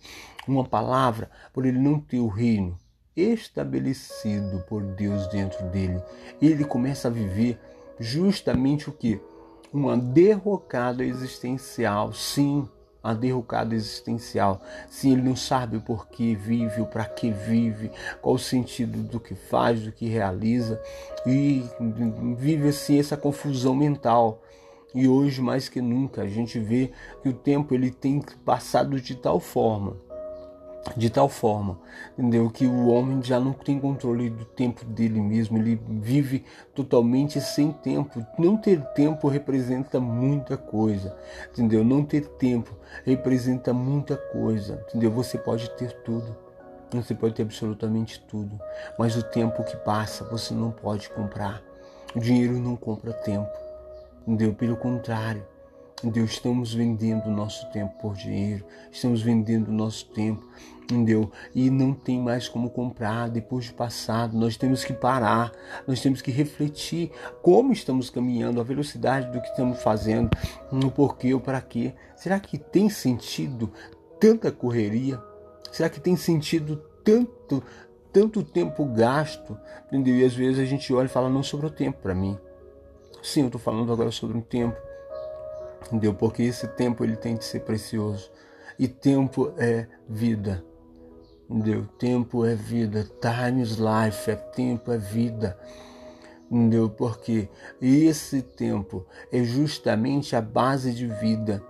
uma 0.49 0.65
palavra, 0.65 1.31
por 1.53 1.65
ele 1.65 1.79
não 1.79 2.00
ter 2.00 2.19
o 2.19 2.27
reino 2.27 2.77
estabelecido 3.21 4.65
por 4.69 4.83
Deus 4.83 5.27
dentro 5.29 5.65
dele. 5.67 6.03
Ele 6.41 6.65
começa 6.65 7.09
a 7.09 7.11
viver 7.11 7.59
justamente 7.99 8.89
o 8.89 8.93
que? 8.93 9.21
Uma 9.73 9.97
derrocada 9.97 11.05
existencial, 11.05 12.12
sim, 12.12 12.69
a 13.03 13.15
derrocada 13.15 13.75
existencial. 13.75 14.61
Sim, 14.89 15.12
ele 15.12 15.23
não 15.23 15.37
sabe 15.37 15.77
o 15.77 15.81
porquê 15.81 16.35
vive, 16.35 16.81
o 16.81 16.87
para 16.87 17.05
que 17.05 17.31
vive, 17.31 17.91
qual 18.21 18.35
o 18.35 18.39
sentido 18.39 19.03
do 19.03 19.21
que 19.21 19.35
faz, 19.35 19.83
do 19.83 19.93
que 19.93 20.07
realiza 20.09 20.81
e 21.27 21.65
vive 22.37 22.69
assim 22.69 22.99
essa 22.99 23.17
confusão 23.17 23.75
mental. 23.75 24.43
E 24.93 25.07
hoje 25.07 25.41
mais 25.41 25.69
que 25.69 25.81
nunca 25.81 26.23
a 26.23 26.27
gente 26.27 26.59
vê 26.59 26.91
que 27.23 27.29
o 27.29 27.33
tempo 27.33 27.75
ele 27.75 27.91
tem 27.91 28.21
passado 28.45 29.00
de 29.00 29.15
tal 29.15 29.39
forma 29.39 30.10
de 30.96 31.10
tal 31.10 31.28
forma, 31.28 31.78
entendeu? 32.16 32.50
Que 32.50 32.66
o 32.66 32.88
homem 32.88 33.22
já 33.22 33.38
não 33.38 33.52
tem 33.52 33.78
controle 33.78 34.30
do 34.30 34.44
tempo 34.44 34.84
dele 34.84 35.20
mesmo, 35.20 35.58
ele 35.58 35.80
vive 35.88 36.44
totalmente 36.75 37.40
sem 37.40 37.70
tempo. 37.70 38.25
Não 38.38 38.56
ter 38.56 38.80
tempo 38.94 39.28
representa 39.28 40.00
muita 40.00 40.56
coisa, 40.56 41.16
entendeu? 41.52 41.84
Não 41.84 42.04
ter 42.04 42.26
tempo 42.26 42.75
representa 43.04 43.72
muita 43.72 44.16
coisa, 44.16 44.84
entendeu? 44.88 45.10
Você 45.10 45.37
pode 45.37 45.68
ter 45.70 45.92
tudo, 46.02 46.37
você 46.92 47.14
pode 47.14 47.34
ter 47.34 47.42
absolutamente 47.42 48.20
tudo, 48.26 48.58
mas 48.99 49.16
o 49.16 49.22
tempo 49.22 49.62
que 49.64 49.76
passa 49.76 50.25
você 50.25 50.54
não 50.54 50.70
pode 50.70 51.08
comprar. 51.10 51.62
O 52.14 52.18
dinheiro 52.18 52.54
não 52.54 52.75
compra 52.75 53.12
tempo, 53.12 53.50
entendeu? 54.26 54.52
Pelo 54.54 54.76
contrário, 54.76 55.46
Deus, 56.09 56.30
estamos 56.30 56.73
vendendo 56.73 57.26
o 57.26 57.30
nosso 57.30 57.71
tempo 57.73 57.92
por 58.00 58.14
dinheiro, 58.14 58.64
estamos 58.90 59.21
vendendo 59.21 59.69
o 59.69 59.73
nosso 59.73 60.07
tempo, 60.07 60.42
entendeu? 60.83 61.30
E 61.54 61.69
não 61.69 61.92
tem 61.92 62.19
mais 62.19 62.49
como 62.49 62.71
comprar 62.71 63.28
depois 63.28 63.69
do 63.69 63.75
passado. 63.75 64.35
Nós 64.37 64.57
temos 64.57 64.83
que 64.83 64.95
parar, 64.95 65.52
nós 65.87 66.00
temos 66.00 66.23
que 66.23 66.30
refletir 66.30 67.11
como 67.42 67.73
estamos 67.73 68.09
caminhando, 68.09 68.61
a 68.61 68.64
velocidade 68.64 69.30
do 69.30 69.42
que 69.42 69.49
estamos 69.49 69.83
fazendo, 69.83 70.30
no 70.73 70.90
porquê 70.90 71.35
ou 71.35 71.40
para 71.40 71.61
quê. 71.61 71.92
Será 72.16 72.40
que 72.40 72.57
tem 72.57 72.88
sentido 72.88 73.71
tanta 74.19 74.50
correria? 74.50 75.21
Será 75.71 75.90
que 75.90 76.00
tem 76.00 76.16
sentido 76.16 76.76
tanto, 77.04 77.62
tanto 78.11 78.42
tempo 78.42 78.87
gasto? 78.87 79.59
Entendeu? 79.88 80.16
E 80.16 80.25
às 80.25 80.35
vezes 80.35 80.61
a 80.61 80.64
gente 80.64 80.92
olha 80.95 81.07
e 81.07 81.11
fala, 81.11 81.28
não 81.28 81.42
sobrou 81.42 81.71
tempo 81.71 81.99
para 82.00 82.14
mim. 82.14 82.38
Sim, 83.23 83.42
eu 83.42 83.47
estou 83.47 83.61
falando 83.61 83.92
agora 83.92 84.11
sobre 84.11 84.38
um 84.38 84.40
tempo 84.40 84.89
entendeu? 85.87 86.14
Porque 86.14 86.42
esse 86.42 86.66
tempo 86.68 87.04
ele 87.04 87.16
tem 87.16 87.37
de 87.37 87.44
ser 87.44 87.60
precioso. 87.60 88.30
E 88.78 88.88
tempo 88.88 89.52
é 89.58 89.87
vida, 90.08 90.64
entendeu? 91.49 91.87
Tempo 91.99 92.46
é 92.46 92.54
vida, 92.54 93.06
time 93.20 93.62
is 93.62 93.76
life, 93.76 94.30
é 94.30 94.37
tempo, 94.37 94.90
é 94.90 94.99
vida, 94.99 95.58
entendeu? 96.50 96.88
Porque 96.88 97.49
esse 97.80 98.40
tempo 98.40 99.06
é 99.30 99.42
justamente 99.42 100.34
a 100.34 100.40
base 100.40 100.92
de 100.94 101.06
vida 101.06 101.62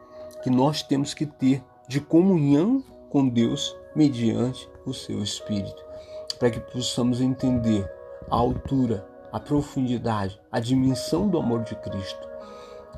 que 0.43 0.51
nós 0.51 0.83
temos 0.83 1.13
que 1.13 1.27
ter 1.27 1.63
de 1.89 2.01
comunhão 2.01 2.83
com 3.09 3.29
Deus 3.29 3.77
mediante 3.95 4.71
o 4.87 4.95
seu 4.95 5.21
Espírito, 5.21 5.85
para 6.39 6.51
que 6.51 6.61
possamos 6.61 7.21
entender 7.21 7.91
a 8.31 8.37
altura, 8.37 9.05
a 9.33 9.41
profundidade, 9.41 10.41
a 10.51 10.61
dimensão 10.61 11.29
do 11.29 11.39
amor 11.39 11.65
de 11.65 11.75
Cristo 11.75 12.30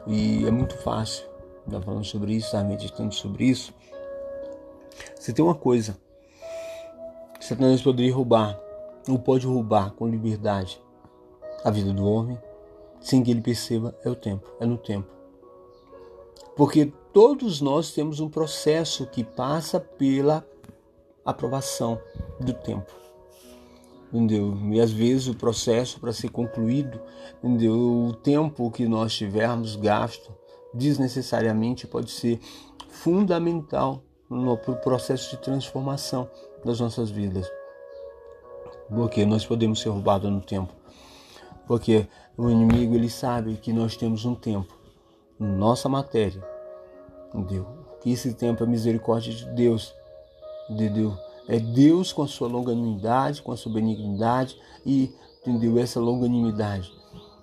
e 0.07 0.47
é 0.47 0.51
muito 0.51 0.77
fácil 0.79 1.27
estar 1.67 1.81
falando 1.81 2.05
sobre 2.05 2.35
isso, 2.35 2.47
estar 2.47 2.65
meditando 2.65 3.15
sobre 3.15 3.45
isso. 3.45 3.73
Você 5.15 5.33
tem 5.33 5.45
uma 5.45 5.55
coisa. 5.55 5.97
Satanás 7.41 7.83
poderia 7.83 8.15
roubar, 8.15 8.59
ou 9.09 9.19
pode 9.19 9.47
roubar 9.47 9.93
com 9.93 10.07
liberdade, 10.07 10.81
a 11.65 11.71
vida 11.71 11.93
do 11.93 12.05
homem, 12.05 12.39
sem 13.01 13.23
que 13.23 13.31
ele 13.31 13.41
perceba, 13.41 13.97
é 14.05 14.11
o 14.11 14.15
tempo, 14.15 14.49
é 14.61 14.67
no 14.67 14.79
tempo. 14.79 15.11
Porque 16.57 16.93
todos 17.13 17.61
nós 17.61 17.93
temos 17.93 18.21
um 18.21 18.29
processo 18.29 19.07
que 19.07 19.25
passa 19.25 19.81
pela 19.81 20.47
aprovação 21.25 22.01
do 22.41 22.53
tempo 22.53 23.02
entendeu? 24.13 24.57
E 24.71 24.81
às 24.81 24.93
vezes 24.93 25.29
o 25.29 25.35
processo 25.35 25.99
para 25.99 26.13
ser 26.13 26.29
concluído, 26.29 27.01
entendeu? 27.43 27.75
O 27.75 28.13
tempo 28.13 28.71
que 28.71 28.87
nós 28.87 29.15
tivermos 29.15 29.75
gasto 29.75 30.33
desnecessariamente 30.75 31.87
pode 31.87 32.11
ser 32.11 32.39
fundamental 32.89 34.03
no 34.29 34.57
processo 34.57 35.31
de 35.31 35.43
transformação 35.43 36.29
das 36.65 36.79
nossas 36.79 37.11
vidas. 37.11 37.51
Porque 38.89 39.25
nós 39.25 39.45
podemos 39.45 39.81
ser 39.81 39.89
roubados 39.89 40.31
no 40.31 40.41
tempo. 40.41 40.73
Porque 41.67 42.07
o 42.37 42.51
inimigo 42.51 42.95
ele 42.95 43.09
sabe 43.09 43.57
que 43.57 43.73
nós 43.73 43.97
temos 43.97 44.25
um 44.25 44.35
tempo, 44.35 44.75
nossa 45.39 45.89
matéria, 45.89 46.43
entendeu? 47.29 47.67
Que 48.01 48.13
esse 48.13 48.35
tempo 48.35 48.63
é 48.63 48.67
misericórdia 48.67 49.33
de 49.33 49.47
Deus, 49.55 49.95
entendeu? 50.69 51.17
É 51.49 51.59
Deus 51.59 52.13
com 52.13 52.23
a 52.23 52.29
sua 52.29 52.49
longanimidade, 52.49 53.43
com 53.43 53.53
a 53.53 53.57
sua 53.57 53.73
benignidade 53.73 54.57
e, 54.87 55.13
entendeu? 55.41 55.79
Essa 55.79 56.01
longanimidade 56.01 56.93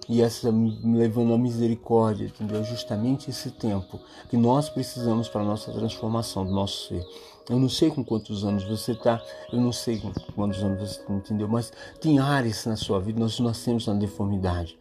e 0.09 0.23
essa 0.23 0.49
levando 0.49 1.33
a 1.33 1.37
misericórdia, 1.37 2.25
entendeu? 2.25 2.63
Justamente 2.63 3.29
esse 3.29 3.51
tempo 3.51 3.99
que 4.27 4.35
nós 4.35 4.67
precisamos 4.67 5.29
para 5.29 5.41
a 5.41 5.45
nossa 5.45 5.71
transformação 5.71 6.43
do 6.43 6.51
nosso 6.51 6.87
ser. 6.87 7.05
Eu 7.47 7.59
não 7.59 7.69
sei 7.69 7.91
com 7.91 8.03
quantos 8.03 8.43
anos 8.43 8.63
você 8.63 8.93
está, 8.93 9.23
eu 9.51 9.61
não 9.61 9.71
sei 9.71 9.99
com 9.99 10.11
quantos 10.35 10.63
anos 10.63 10.79
você 10.79 11.01
tá, 11.01 11.13
entendeu, 11.13 11.47
mas 11.47 11.71
tem 12.01 12.17
áreas 12.19 12.65
na 12.65 12.75
sua 12.75 12.99
vida, 12.99 13.19
nós 13.19 13.39
nascemos 13.39 13.85
na 13.85 13.93
deformidade. 13.93 14.77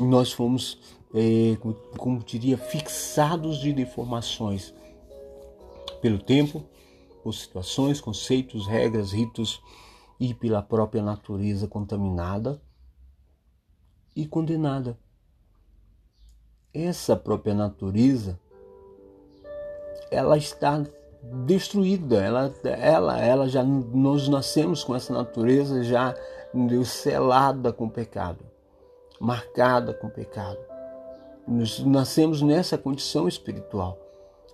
Nós 0.00 0.32
fomos, 0.32 0.78
é, 1.14 1.56
como 1.96 2.20
diria, 2.20 2.56
fixados 2.56 3.58
de 3.58 3.72
deformações 3.72 4.72
pelo 6.00 6.18
tempo, 6.18 6.64
por 7.22 7.32
situações, 7.32 8.00
conceitos, 8.00 8.66
regras, 8.66 9.12
ritos 9.12 9.62
e 10.18 10.34
pela 10.34 10.62
própria 10.62 11.02
natureza 11.02 11.66
contaminada 11.66 12.60
e 14.14 14.26
condenada. 14.26 14.98
Essa 16.72 17.16
própria 17.16 17.54
natureza 17.54 18.38
ela 20.10 20.36
está 20.36 20.84
destruída, 21.22 22.22
ela, 22.22 22.54
ela, 22.64 23.20
ela 23.20 23.48
já 23.48 23.62
nós 23.62 24.28
nascemos 24.28 24.82
com 24.82 24.94
essa 24.94 25.12
natureza 25.12 25.82
já 25.84 26.14
selada 26.84 27.72
com 27.72 27.86
o 27.86 27.90
pecado, 27.90 28.44
marcada 29.20 29.94
com 29.94 30.06
o 30.06 30.10
pecado. 30.10 30.58
Nós 31.46 31.78
nascemos 31.80 32.42
nessa 32.42 32.78
condição 32.78 33.28
espiritual 33.28 33.98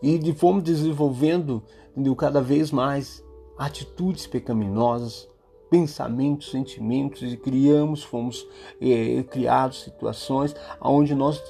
e 0.03 0.33
fomos 0.35 0.63
desenvolvendo 0.63 1.63
entendeu, 1.97 2.15
cada 2.15 2.43
vez 2.43 2.71
mais 2.71 3.25
atitudes 3.57 4.26
pecaminosas, 4.26 5.26
pensamentos, 5.71 6.50
sentimentos 6.50 7.23
e 7.23 7.37
criamos, 7.37 8.03
fomos 8.03 8.47
é, 8.81 9.23
criados 9.23 9.83
situações 9.83 10.55
onde 10.81 11.15
nós 11.15 11.43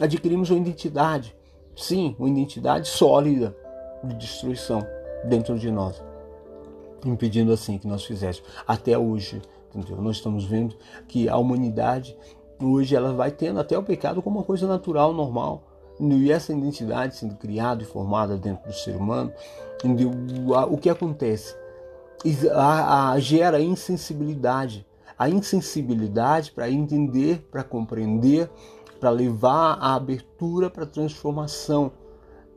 adquirimos 0.00 0.50
uma 0.50 0.58
identidade, 0.58 1.36
sim, 1.76 2.16
uma 2.18 2.28
identidade 2.28 2.88
sólida 2.88 3.54
de 4.02 4.14
destruição 4.14 4.84
dentro 5.24 5.58
de 5.58 5.70
nós, 5.70 6.02
impedindo 7.04 7.52
assim 7.52 7.78
que 7.78 7.86
nós 7.86 8.04
fizéssemos. 8.04 8.50
Até 8.66 8.96
hoje, 8.96 9.42
entendeu? 9.74 10.00
Nós 10.02 10.16
estamos 10.16 10.44
vendo 10.44 10.74
que 11.06 11.28
a 11.28 11.36
humanidade 11.36 12.16
hoje 12.60 12.96
ela 12.96 13.12
vai 13.12 13.30
tendo 13.30 13.60
até 13.60 13.76
o 13.76 13.82
pecado 13.82 14.22
como 14.22 14.38
uma 14.38 14.44
coisa 14.44 14.66
natural, 14.66 15.12
normal. 15.12 15.65
E 15.98 16.30
essa 16.30 16.52
identidade 16.52 17.16
sendo 17.16 17.36
criada 17.36 17.82
e 17.82 17.86
formada 17.86 18.36
dentro 18.36 18.68
do 18.68 18.74
ser 18.74 18.96
humano, 18.96 19.32
o 20.70 20.76
que 20.76 20.90
acontece? 20.90 21.54
A, 22.52 23.12
a, 23.12 23.20
gera 23.20 23.60
insensibilidade. 23.60 24.86
A 25.18 25.28
insensibilidade 25.28 26.52
para 26.52 26.70
entender, 26.70 27.46
para 27.50 27.62
compreender, 27.62 28.50
para 29.00 29.10
levar 29.10 29.78
a 29.80 29.94
abertura 29.94 30.68
para 30.68 30.84
a 30.84 30.86
transformação. 30.86 31.92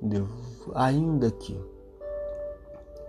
Entendeu? 0.01 0.27
Ainda 0.73 1.31
que 1.31 1.59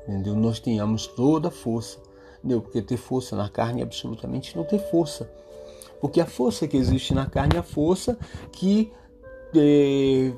entendeu? 0.06 0.34
nós 0.34 0.60
tenhamos 0.60 1.06
toda 1.06 1.48
a 1.48 1.50
força. 1.50 1.98
Entendeu? 2.38 2.60
Porque 2.60 2.82
ter 2.82 2.96
força 2.96 3.36
na 3.36 3.48
carne 3.48 3.80
é 3.80 3.84
absolutamente 3.84 4.56
não 4.56 4.64
ter 4.64 4.78
força. 4.78 5.30
Porque 6.00 6.20
a 6.20 6.26
força 6.26 6.66
que 6.66 6.76
existe 6.76 7.12
na 7.12 7.26
carne 7.26 7.56
é 7.56 7.58
a 7.58 7.62
força 7.62 8.18
que 8.52 8.92
é, 9.54 10.32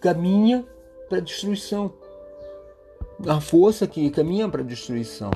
caminha 0.00 0.64
para 1.08 1.18
a 1.18 1.20
destruição. 1.20 1.92
A 3.26 3.40
força 3.40 3.86
que 3.86 4.10
caminha 4.10 4.48
para 4.48 4.62
a 4.62 4.64
destruição. 4.64 5.30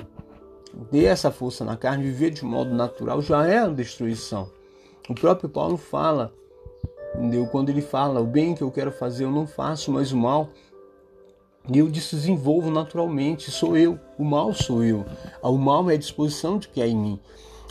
Ter 0.91 1.05
essa 1.05 1.31
força 1.31 1.65
na 1.65 1.77
carne, 1.77 2.05
viver 2.05 2.31
de 2.31 2.45
modo 2.45 2.75
natural, 2.75 3.21
já 3.23 3.47
é 3.47 3.59
a 3.59 3.69
destruição. 3.69 4.51
O 5.09 5.15
próprio 5.15 5.49
Paulo 5.49 5.77
fala, 5.77 6.33
entendeu? 7.15 7.47
quando 7.47 7.71
ele 7.71 7.81
fala: 7.81 8.21
o 8.21 8.27
bem 8.27 8.55
que 8.55 8.63
eu 8.63 8.71
quero 8.71 8.93
fazer 8.93 9.25
eu 9.25 9.31
não 9.31 9.47
faço, 9.47 9.91
mas 9.91 10.13
o 10.13 10.17
mal 10.17 10.51
eu 11.73 11.89
desenvolvo 11.89 12.71
naturalmente. 12.71 13.51
Sou 13.51 13.77
eu, 13.77 13.99
o 14.19 14.25
mal 14.25 14.53
sou 14.55 14.83
eu. 14.83 15.05
O 15.43 15.57
mal 15.57 15.91
é 15.91 15.95
a 15.95 15.99
disposição 15.99 16.59
de 16.59 16.69
que 16.69 16.81
é 16.81 16.87
em 16.87 16.97
mim. 16.97 17.21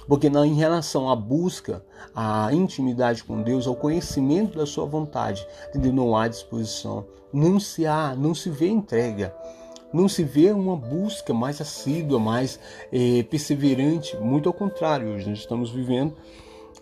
Porque 0.07 0.27
em 0.27 0.53
relação 0.53 1.09
à 1.09 1.15
busca, 1.15 1.83
à 2.15 2.51
intimidade 2.53 3.23
com 3.23 3.41
Deus, 3.41 3.67
ao 3.67 3.75
conhecimento 3.75 4.57
da 4.57 4.65
sua 4.65 4.85
vontade, 4.85 5.45
entendeu? 5.69 5.91
não 5.91 6.15
há 6.15 6.27
disposição, 6.27 7.05
não 7.33 7.59
se 7.59 7.85
há, 7.85 8.15
não 8.15 8.33
se 8.33 8.49
vê 8.49 8.69
entrega, 8.69 9.35
não 9.91 10.07
se 10.07 10.23
vê 10.23 10.51
uma 10.51 10.75
busca 10.75 11.33
mais 11.33 11.59
assídua, 11.59 12.19
mais 12.19 12.59
é, 12.91 13.23
perseverante. 13.23 14.15
Muito 14.17 14.47
ao 14.47 14.53
contrário, 14.53 15.09
hoje 15.09 15.29
nós 15.29 15.39
estamos 15.39 15.69
vivendo 15.69 16.13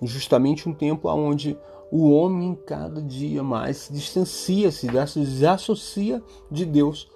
justamente 0.02 0.68
um 0.68 0.74
tempo 0.74 1.10
onde 1.10 1.58
o 1.92 2.12
homem 2.12 2.58
cada 2.66 3.02
dia 3.02 3.44
mais 3.44 3.90
distancia-se, 3.92 4.88
se 5.08 5.20
desassocia 5.20 6.22
de 6.52 6.66
Deus 6.66 7.10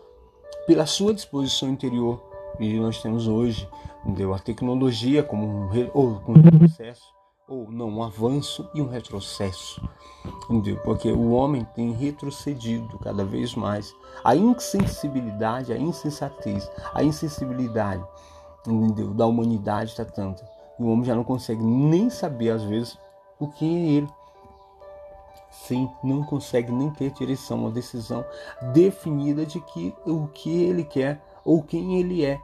pela 0.65 0.85
sua 0.85 1.13
disposição 1.13 1.69
interior. 1.69 2.23
E 2.59 2.79
nós 2.79 3.01
temos 3.01 3.27
hoje 3.27 3.67
Entendeu? 4.03 4.33
A 4.33 4.39
tecnologia 4.39 5.23
como 5.23 5.45
um, 5.45 5.69
ou, 5.93 6.21
um 6.27 6.41
retrocesso, 6.41 7.13
ou 7.47 7.71
não, 7.71 7.89
um 7.89 8.03
avanço 8.03 8.69
e 8.73 8.81
um 8.81 8.87
retrocesso. 8.87 9.81
Entendeu? 10.49 10.77
Porque 10.83 11.11
o 11.11 11.31
homem 11.31 11.65
tem 11.75 11.91
retrocedido 11.91 12.97
cada 12.99 13.25
vez 13.25 13.55
mais. 13.55 13.93
A 14.23 14.35
insensibilidade, 14.35 15.73
a 15.73 15.77
insensatez, 15.77 16.69
a 16.93 17.03
insensibilidade 17.03 18.03
entendeu? 18.67 19.13
da 19.13 19.25
humanidade 19.25 19.91
está 19.91 20.05
tanta. 20.05 20.47
O 20.77 20.87
homem 20.89 21.05
já 21.05 21.15
não 21.15 21.23
consegue 21.23 21.63
nem 21.63 22.09
saber, 22.09 22.51
às 22.51 22.63
vezes, 22.63 22.97
o 23.39 23.47
que 23.47 23.65
é 23.65 23.91
ele. 23.97 24.09
Sim, 25.51 25.89
não 26.03 26.23
consegue 26.23 26.71
nem 26.71 26.89
ter 26.91 27.11
direção, 27.11 27.59
uma 27.59 27.71
decisão 27.71 28.23
definida 28.73 29.45
de 29.45 29.59
que 29.59 29.93
o 30.05 30.27
que 30.27 30.63
ele 30.63 30.83
quer 30.83 31.21
ou 31.43 31.63
quem 31.63 31.99
ele 31.99 32.23
é 32.23 32.39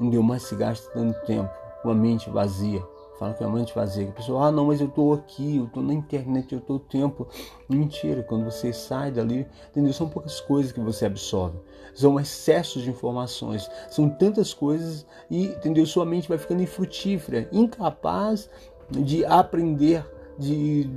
entendeu? 0.00 0.22
Mas 0.22 0.44
se 0.44 0.56
gasta 0.56 0.90
tanto 0.90 1.20
tempo, 1.26 1.50
uma 1.84 1.94
mente 1.94 2.30
vazia. 2.30 2.82
Fala 3.18 3.34
que 3.34 3.44
é 3.44 3.46
uma 3.46 3.58
mente 3.58 3.74
vazia. 3.74 4.08
A 4.08 4.12
pessoa, 4.12 4.46
ah, 4.46 4.50
não, 4.50 4.64
mas 4.64 4.80
eu 4.80 4.86
estou 4.86 5.12
aqui, 5.12 5.58
eu 5.58 5.66
estou 5.66 5.82
na 5.82 5.92
internet, 5.92 6.54
eu 6.54 6.58
estou 6.58 6.76
o 6.76 6.80
tempo. 6.80 7.28
Mentira, 7.68 8.22
quando 8.22 8.46
você 8.46 8.72
sai 8.72 9.10
dali, 9.10 9.46
entendeu? 9.68 9.92
São 9.92 10.08
poucas 10.08 10.40
coisas 10.40 10.72
que 10.72 10.80
você 10.80 11.04
absorve. 11.04 11.58
São 11.94 12.18
excessos 12.18 12.82
de 12.82 12.88
informações. 12.88 13.70
São 13.90 14.08
tantas 14.08 14.54
coisas 14.54 15.06
e, 15.30 15.48
entendeu? 15.48 15.84
Sua 15.84 16.06
mente 16.06 16.30
vai 16.30 16.38
ficando 16.38 16.62
infrutífera, 16.62 17.46
incapaz 17.52 18.48
de 18.88 19.22
aprender, 19.26 20.02
de, 20.38 20.88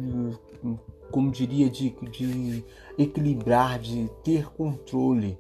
como 1.12 1.30
diria, 1.30 1.70
de, 1.70 1.90
de 2.10 2.64
equilibrar, 2.98 3.80
de 3.80 4.10
ter 4.24 4.50
controle 4.54 5.38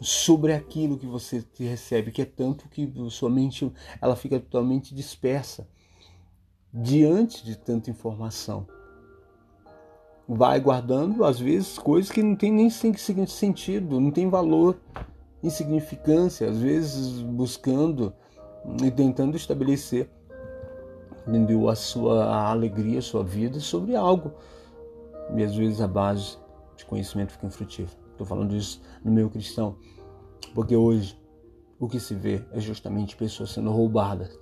sobre 0.00 0.52
aquilo 0.52 0.98
que 0.98 1.06
você 1.06 1.44
recebe, 1.58 2.10
que 2.10 2.22
é 2.22 2.24
tanto 2.24 2.68
que 2.68 2.92
sua 3.10 3.30
mente 3.30 3.72
ela 4.00 4.16
fica 4.16 4.38
totalmente 4.38 4.94
dispersa 4.94 5.66
diante 6.72 7.44
de 7.44 7.56
tanta 7.56 7.90
informação. 7.90 8.66
Vai 10.28 10.58
guardando, 10.60 11.24
às 11.24 11.38
vezes, 11.38 11.78
coisas 11.78 12.10
que 12.10 12.22
não 12.22 12.34
tem 12.34 12.52
nem 12.52 12.68
sentido, 12.68 14.00
não 14.00 14.10
tem 14.10 14.28
valor, 14.28 14.76
insignificância, 15.42 16.50
às 16.50 16.58
vezes 16.58 17.22
buscando 17.22 18.12
e 18.82 18.90
tentando 18.90 19.36
estabelecer 19.36 20.10
entendeu, 21.26 21.68
a 21.68 21.74
sua 21.74 22.48
alegria, 22.48 23.00
a 23.00 23.02
sua 23.02 23.24
vida 23.24 23.58
sobre 23.58 23.96
algo. 23.96 24.32
E 25.34 25.42
às 25.42 25.56
vezes 25.56 25.80
a 25.80 25.88
base 25.88 26.38
de 26.76 26.84
conhecimento 26.84 27.32
fica 27.32 27.46
infrutífero. 27.46 28.05
Estou 28.16 28.26
falando 28.26 28.56
isso 28.56 28.80
no 29.04 29.12
meio 29.12 29.28
cristão, 29.28 29.76
porque 30.54 30.74
hoje 30.74 31.20
o 31.78 31.86
que 31.86 32.00
se 32.00 32.14
vê 32.14 32.42
é 32.50 32.58
justamente 32.58 33.14
pessoas 33.14 33.50
sendo 33.50 33.70
roubadas 33.70 34.40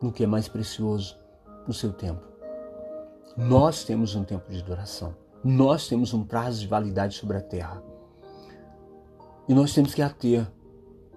no 0.00 0.12
que 0.12 0.22
é 0.22 0.26
mais 0.26 0.46
precioso, 0.46 1.18
no 1.66 1.74
seu 1.74 1.92
tempo. 1.92 2.22
Nós 3.36 3.82
temos 3.82 4.14
um 4.14 4.22
tempo 4.22 4.48
de 4.52 4.62
duração. 4.62 5.16
Nós 5.42 5.88
temos 5.88 6.14
um 6.14 6.22
prazo 6.22 6.60
de 6.60 6.68
validade 6.68 7.16
sobre 7.16 7.36
a 7.36 7.40
terra. 7.40 7.82
E 9.48 9.54
nós 9.54 9.74
temos 9.74 9.92
que 9.92 10.00
ater 10.00 10.46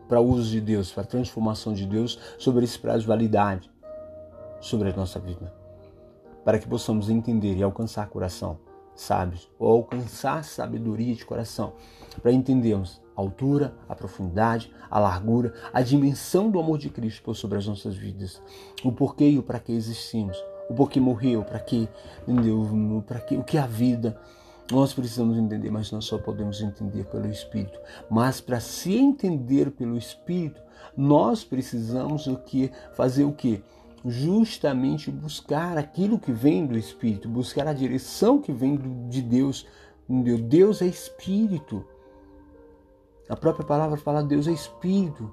para 0.08 0.20
o 0.20 0.28
uso 0.28 0.50
de 0.50 0.60
Deus, 0.60 0.92
para 0.92 1.04
a 1.04 1.06
transformação 1.08 1.72
de 1.72 1.86
Deus 1.86 2.18
sobre 2.40 2.66
esse 2.66 2.80
prazo 2.80 3.02
de 3.02 3.08
validade 3.08 3.72
sobre 4.60 4.90
a 4.90 4.96
nossa 4.96 5.20
vida. 5.20 5.54
Para 6.44 6.58
que 6.58 6.68
possamos 6.68 7.12
entender 7.12 7.56
e 7.56 7.62
alcançar 7.62 8.10
coração 8.10 8.58
sábios, 9.00 9.50
ou 9.58 9.72
alcançar 9.72 10.44
sabedoria 10.44 11.16
de 11.16 11.26
coração, 11.26 11.74
para 12.22 12.32
entendermos 12.32 13.02
a 13.16 13.22
altura, 13.22 13.74
a 13.88 13.96
profundidade, 13.96 14.72
a 14.90 15.00
largura, 15.00 15.54
a 15.74 15.82
dimensão 15.82 16.50
do 16.50 16.60
amor 16.60 16.78
de 16.78 16.90
Cristo 16.90 17.34
sobre 17.34 17.58
as 17.58 17.68
nossas 17.68 17.96
vidas, 17.96 18.42
o 18.84 18.92
porquê 18.92 19.30
e 19.30 19.40
o 19.40 19.44
para 19.44 19.60
que 19.60 19.72
existimos, 19.72 20.38
o 20.70 20.74
porquê 20.74 21.00
morreu, 21.00 21.44
para 21.44 21.60
que, 21.60 21.90
entendeu? 22.28 23.04
Para 23.08 23.20
que 23.20 23.38
o 23.38 23.44
que 23.44 23.58
é 23.58 23.62
a 23.62 23.68
vida. 23.68 24.20
Nós 24.72 24.94
precisamos 24.94 25.36
entender, 25.36 25.72
mas 25.72 25.92
nós 25.92 26.06
só 26.06 26.20
podemos 26.20 26.62
entender 26.62 27.04
pelo 27.06 27.28
Espírito. 27.28 27.80
Mas 28.08 28.40
para 28.40 28.60
se 28.60 28.96
entender 28.96 29.72
pelo 29.72 29.98
Espírito, 29.98 30.62
nós 30.96 31.44
precisamos 31.44 32.28
o 32.28 32.38
que 32.38 32.72
fazer 32.94 33.24
o 33.24 33.34
que? 33.34 33.64
Justamente 34.06 35.12
buscar 35.12 35.78
aquilo 35.78 36.20
que 36.20 36.32
vem 36.32 36.66
do 36.66 36.78
Espírito, 36.78 37.28
buscar 37.28 37.68
a 37.68 37.74
direção 37.74 38.40
que 38.40 38.52
vem 38.52 38.78
de 39.10 39.22
Deus. 39.22 39.68
Deus 40.48 40.82
é 40.82 40.86
Espírito. 40.86 41.86
A 43.30 43.36
própria 43.36 43.64
palavra 43.64 43.96
fala 43.96 44.24
Deus 44.24 44.48
é 44.48 44.52
espírito. 44.52 45.32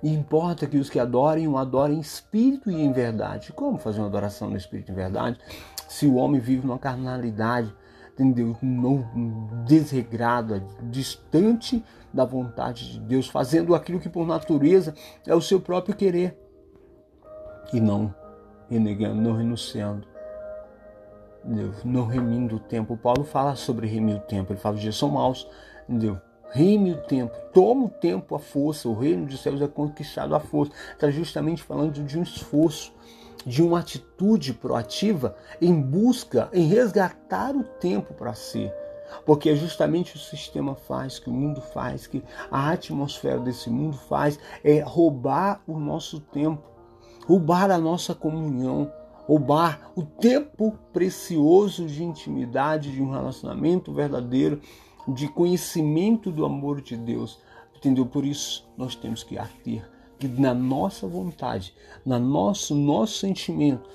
E 0.00 0.08
importa 0.08 0.68
que 0.68 0.78
os 0.78 0.88
que 0.88 1.00
adorem 1.00 1.48
o 1.48 1.58
adorem 1.58 1.96
em 1.96 2.00
espírito 2.00 2.70
e 2.70 2.80
em 2.80 2.92
verdade. 2.92 3.52
Como 3.52 3.76
fazer 3.76 3.98
uma 3.98 4.06
adoração 4.06 4.48
no 4.48 4.56
espírito 4.56 4.90
e 4.90 4.92
em 4.92 4.94
verdade? 4.94 5.40
Se 5.88 6.06
o 6.06 6.14
homem 6.14 6.40
vive 6.40 6.64
numa 6.64 6.78
carnalidade, 6.78 7.74
entendeu? 8.14 8.56
Desregrada, 9.66 10.64
distante 10.82 11.84
da 12.12 12.24
vontade 12.24 12.92
de 12.92 13.00
Deus, 13.00 13.28
fazendo 13.28 13.74
aquilo 13.74 13.98
que 13.98 14.08
por 14.08 14.26
natureza 14.26 14.94
é 15.26 15.34
o 15.34 15.40
seu 15.40 15.60
próprio 15.60 15.96
querer 15.96 16.38
e 17.72 17.80
não 17.80 18.14
renegando, 18.70 19.20
não 19.20 19.36
renunciando, 19.36 20.06
entendeu? 21.44 21.72
não 21.84 22.06
remindo 22.06 22.56
o 22.56 22.60
tempo. 22.60 22.96
Paulo 22.96 23.24
fala 23.24 23.56
sobre 23.56 23.86
remir 23.86 24.16
o 24.16 24.20
tempo, 24.20 24.52
ele 24.52 24.60
fala 24.60 24.76
os 24.76 24.80
dias 24.80 24.96
são 24.96 25.10
maus, 25.10 25.48
entendeu? 25.88 26.18
Reme 26.52 26.92
o 26.92 27.02
tempo, 27.02 27.36
toma 27.52 27.86
o 27.86 27.90
tempo 27.90 28.36
à 28.36 28.38
força, 28.38 28.88
o 28.88 28.94
reino 28.94 29.26
dos 29.26 29.42
céus 29.42 29.60
é 29.60 29.66
conquistado 29.66 30.36
à 30.36 30.40
força. 30.40 30.72
Está 30.92 31.10
justamente 31.10 31.64
falando 31.64 32.00
de 32.04 32.16
um 32.16 32.22
esforço, 32.22 32.92
de 33.46 33.62
uma 33.62 33.80
atitude 33.80 34.54
proativa 34.54 35.36
em 35.60 35.80
busca, 35.80 36.48
em 36.52 36.66
resgatar 36.66 37.54
o 37.54 37.64
tempo 37.64 38.14
para 38.14 38.34
si. 38.34 38.70
Porque 39.24 39.50
é 39.50 39.54
justamente 39.54 40.16
o 40.16 40.18
sistema 40.18 40.74
faz, 40.74 41.18
que 41.18 41.28
o 41.28 41.32
mundo 41.32 41.60
faz, 41.60 42.06
que 42.06 42.22
a 42.50 42.70
atmosfera 42.70 43.38
desse 43.38 43.70
mundo 43.70 43.96
faz, 43.96 44.38
é 44.62 44.80
roubar 44.80 45.62
o 45.66 45.78
nosso 45.78 46.20
tempo, 46.20 46.62
roubar 47.26 47.70
a 47.70 47.78
nossa 47.78 48.14
comunhão, 48.14 48.90
roubar 49.26 49.92
o 49.94 50.02
tempo 50.02 50.78
precioso 50.92 51.86
de 51.86 52.02
intimidade, 52.02 52.92
de 52.92 53.02
um 53.02 53.10
relacionamento 53.10 53.92
verdadeiro, 53.92 54.60
de 55.08 55.28
conhecimento 55.28 56.32
do 56.32 56.44
amor 56.44 56.80
de 56.80 56.96
Deus. 56.96 57.38
Entendeu? 57.76 58.06
Por 58.06 58.24
isso 58.24 58.68
nós 58.76 58.96
temos 58.96 59.22
que 59.22 59.36
ter 59.62 59.93
que 60.28 60.40
na 60.40 60.54
nossa 60.54 61.06
vontade, 61.06 61.74
na 62.04 62.18
nosso 62.18 62.74
nosso 62.74 63.18
sentimento, 63.18 63.88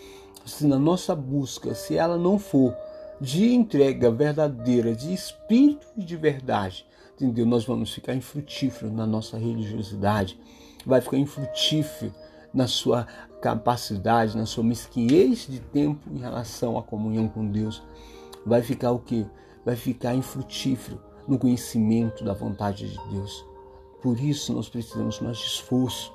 se 0.46 0.65
na 0.65 0.80
nossa 0.80 1.15
busca, 1.15 1.76
se 1.76 1.98
ela 1.98 2.18
não 2.18 2.39
for 2.39 2.76
de 3.22 3.54
entrega 3.54 4.10
verdadeira, 4.10 4.96
de 4.96 5.13
espírito 5.13 5.86
e 5.98 6.04
de 6.04 6.15
verdade, 6.15 6.86
entendeu? 7.15 7.46
Nós 7.46 7.65
vamos 7.65 7.94
ficar 7.94 8.15
infrutíferos 8.15 8.92
na 8.92 9.06
nossa 9.06 9.38
religiosidade, 9.38 10.39
vai 10.86 11.02
ficar 11.02 11.18
infrutífero 11.18 12.13
na 12.54 12.68
sua 12.68 13.06
capacidade, 13.42 14.38
na 14.38 14.46
sua 14.46 14.63
mesquinhez 14.63 15.48
de 15.48 15.60
tempo 15.60 16.10
em 16.12 16.20
relação 16.20 16.78
à 16.78 16.84
comunhão 16.84 17.28
com 17.28 17.46
Deus. 17.46 17.84
Vai 18.46 18.62
ficar 18.62 18.92
o 18.92 19.00
que? 19.00 19.26
Vai 19.65 19.76
ficar 19.76 20.15
infrutífero 20.15 21.00
no 21.28 21.38
conhecimento 21.38 22.24
da 22.24 22.34
vontade 22.34 22.89
de 22.89 23.10
Deus. 23.10 23.46
Por 24.02 24.20
isso 24.20 24.54
nós 24.54 24.70
precisamos 24.70 25.20
mais 25.20 25.38
de 25.38 25.46
esforço. 25.46 26.13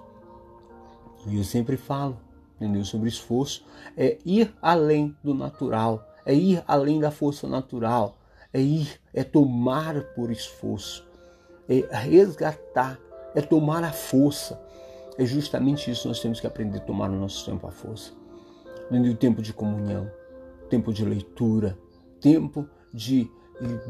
E 1.26 1.36
eu 1.36 1.44
sempre 1.44 1.76
falo, 1.76 2.18
entendeu? 2.56 2.84
Sobre 2.84 3.08
esforço 3.08 3.64
é 3.96 4.18
ir 4.24 4.54
além 4.60 5.16
do 5.22 5.34
natural, 5.34 6.06
é 6.24 6.34
ir 6.34 6.62
além 6.66 7.00
da 7.00 7.10
força 7.10 7.46
natural, 7.48 8.16
é 8.52 8.60
ir, 8.60 9.00
é 9.12 9.24
tomar 9.24 10.02
por 10.14 10.30
esforço, 10.30 11.06
é 11.68 11.84
resgatar, 11.96 12.98
é 13.34 13.40
tomar 13.40 13.82
a 13.84 13.92
força. 13.92 14.60
É 15.16 15.24
justamente 15.24 15.90
isso 15.90 16.08
nós 16.08 16.20
temos 16.20 16.40
que 16.40 16.46
aprender 16.46 16.78
a 16.78 16.80
tomar 16.80 17.08
no 17.08 17.18
nosso 17.18 17.44
tempo 17.44 17.66
a 17.66 17.70
força. 17.70 18.12
No 18.90 19.14
tempo 19.14 19.40
de 19.40 19.52
comunhão, 19.52 20.10
tempo 20.68 20.92
de 20.92 21.04
leitura, 21.04 21.78
tempo 22.20 22.68
de 22.92 23.30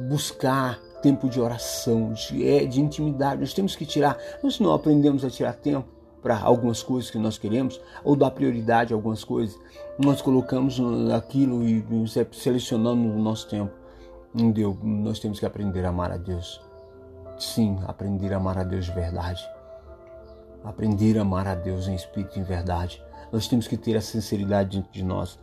buscar, 0.08 0.78
tempo 1.02 1.28
de 1.28 1.40
oração, 1.40 2.12
de, 2.12 2.46
é, 2.46 2.64
de 2.64 2.80
intimidade. 2.80 3.40
Nós 3.40 3.54
temos 3.54 3.74
que 3.74 3.84
tirar. 3.84 4.18
Nós 4.42 4.60
não 4.60 4.72
aprendemos 4.72 5.24
a 5.24 5.30
tirar 5.30 5.54
tempo 5.54 5.88
para 6.24 6.40
algumas 6.40 6.82
coisas 6.82 7.08
que 7.08 7.18
nós 7.18 7.38
queremos 7.38 7.80
ou 8.02 8.16
dar 8.16 8.32
prioridade 8.32 8.92
a 8.92 8.96
algumas 8.96 9.22
coisas. 9.22 9.56
Nós 9.96 10.20
colocamos 10.20 10.80
aquilo 11.14 11.62
e 11.62 11.84
selecionamos 12.32 13.14
o 13.14 13.18
nosso 13.18 13.48
tempo. 13.48 13.72
Não 14.34 14.50
deu. 14.50 14.76
Nós 14.82 15.20
temos 15.20 15.38
que 15.38 15.46
aprender 15.46 15.84
a 15.84 15.90
amar 15.90 16.10
a 16.10 16.16
Deus. 16.16 16.60
Sim, 17.38 17.78
aprender 17.87 18.32
a 18.32 18.38
amar 18.38 18.58
a 18.58 18.64
Deus 18.64 18.87
de 18.87 18.92
verdade 18.92 19.44
aprender 20.64 21.18
a 21.18 21.22
amar 21.22 21.46
a 21.46 21.54
Deus 21.54 21.87
em 21.87 21.94
espírito 21.94 22.38
e 22.38 22.40
em 22.40 22.44
verdade. 22.44 23.02
Nós 23.30 23.46
temos 23.46 23.68
que 23.68 23.76
ter 23.76 23.96
a 23.96 24.00
sinceridade 24.00 24.78
dentro 24.78 24.90
de 24.90 25.04
nós. 25.04 25.38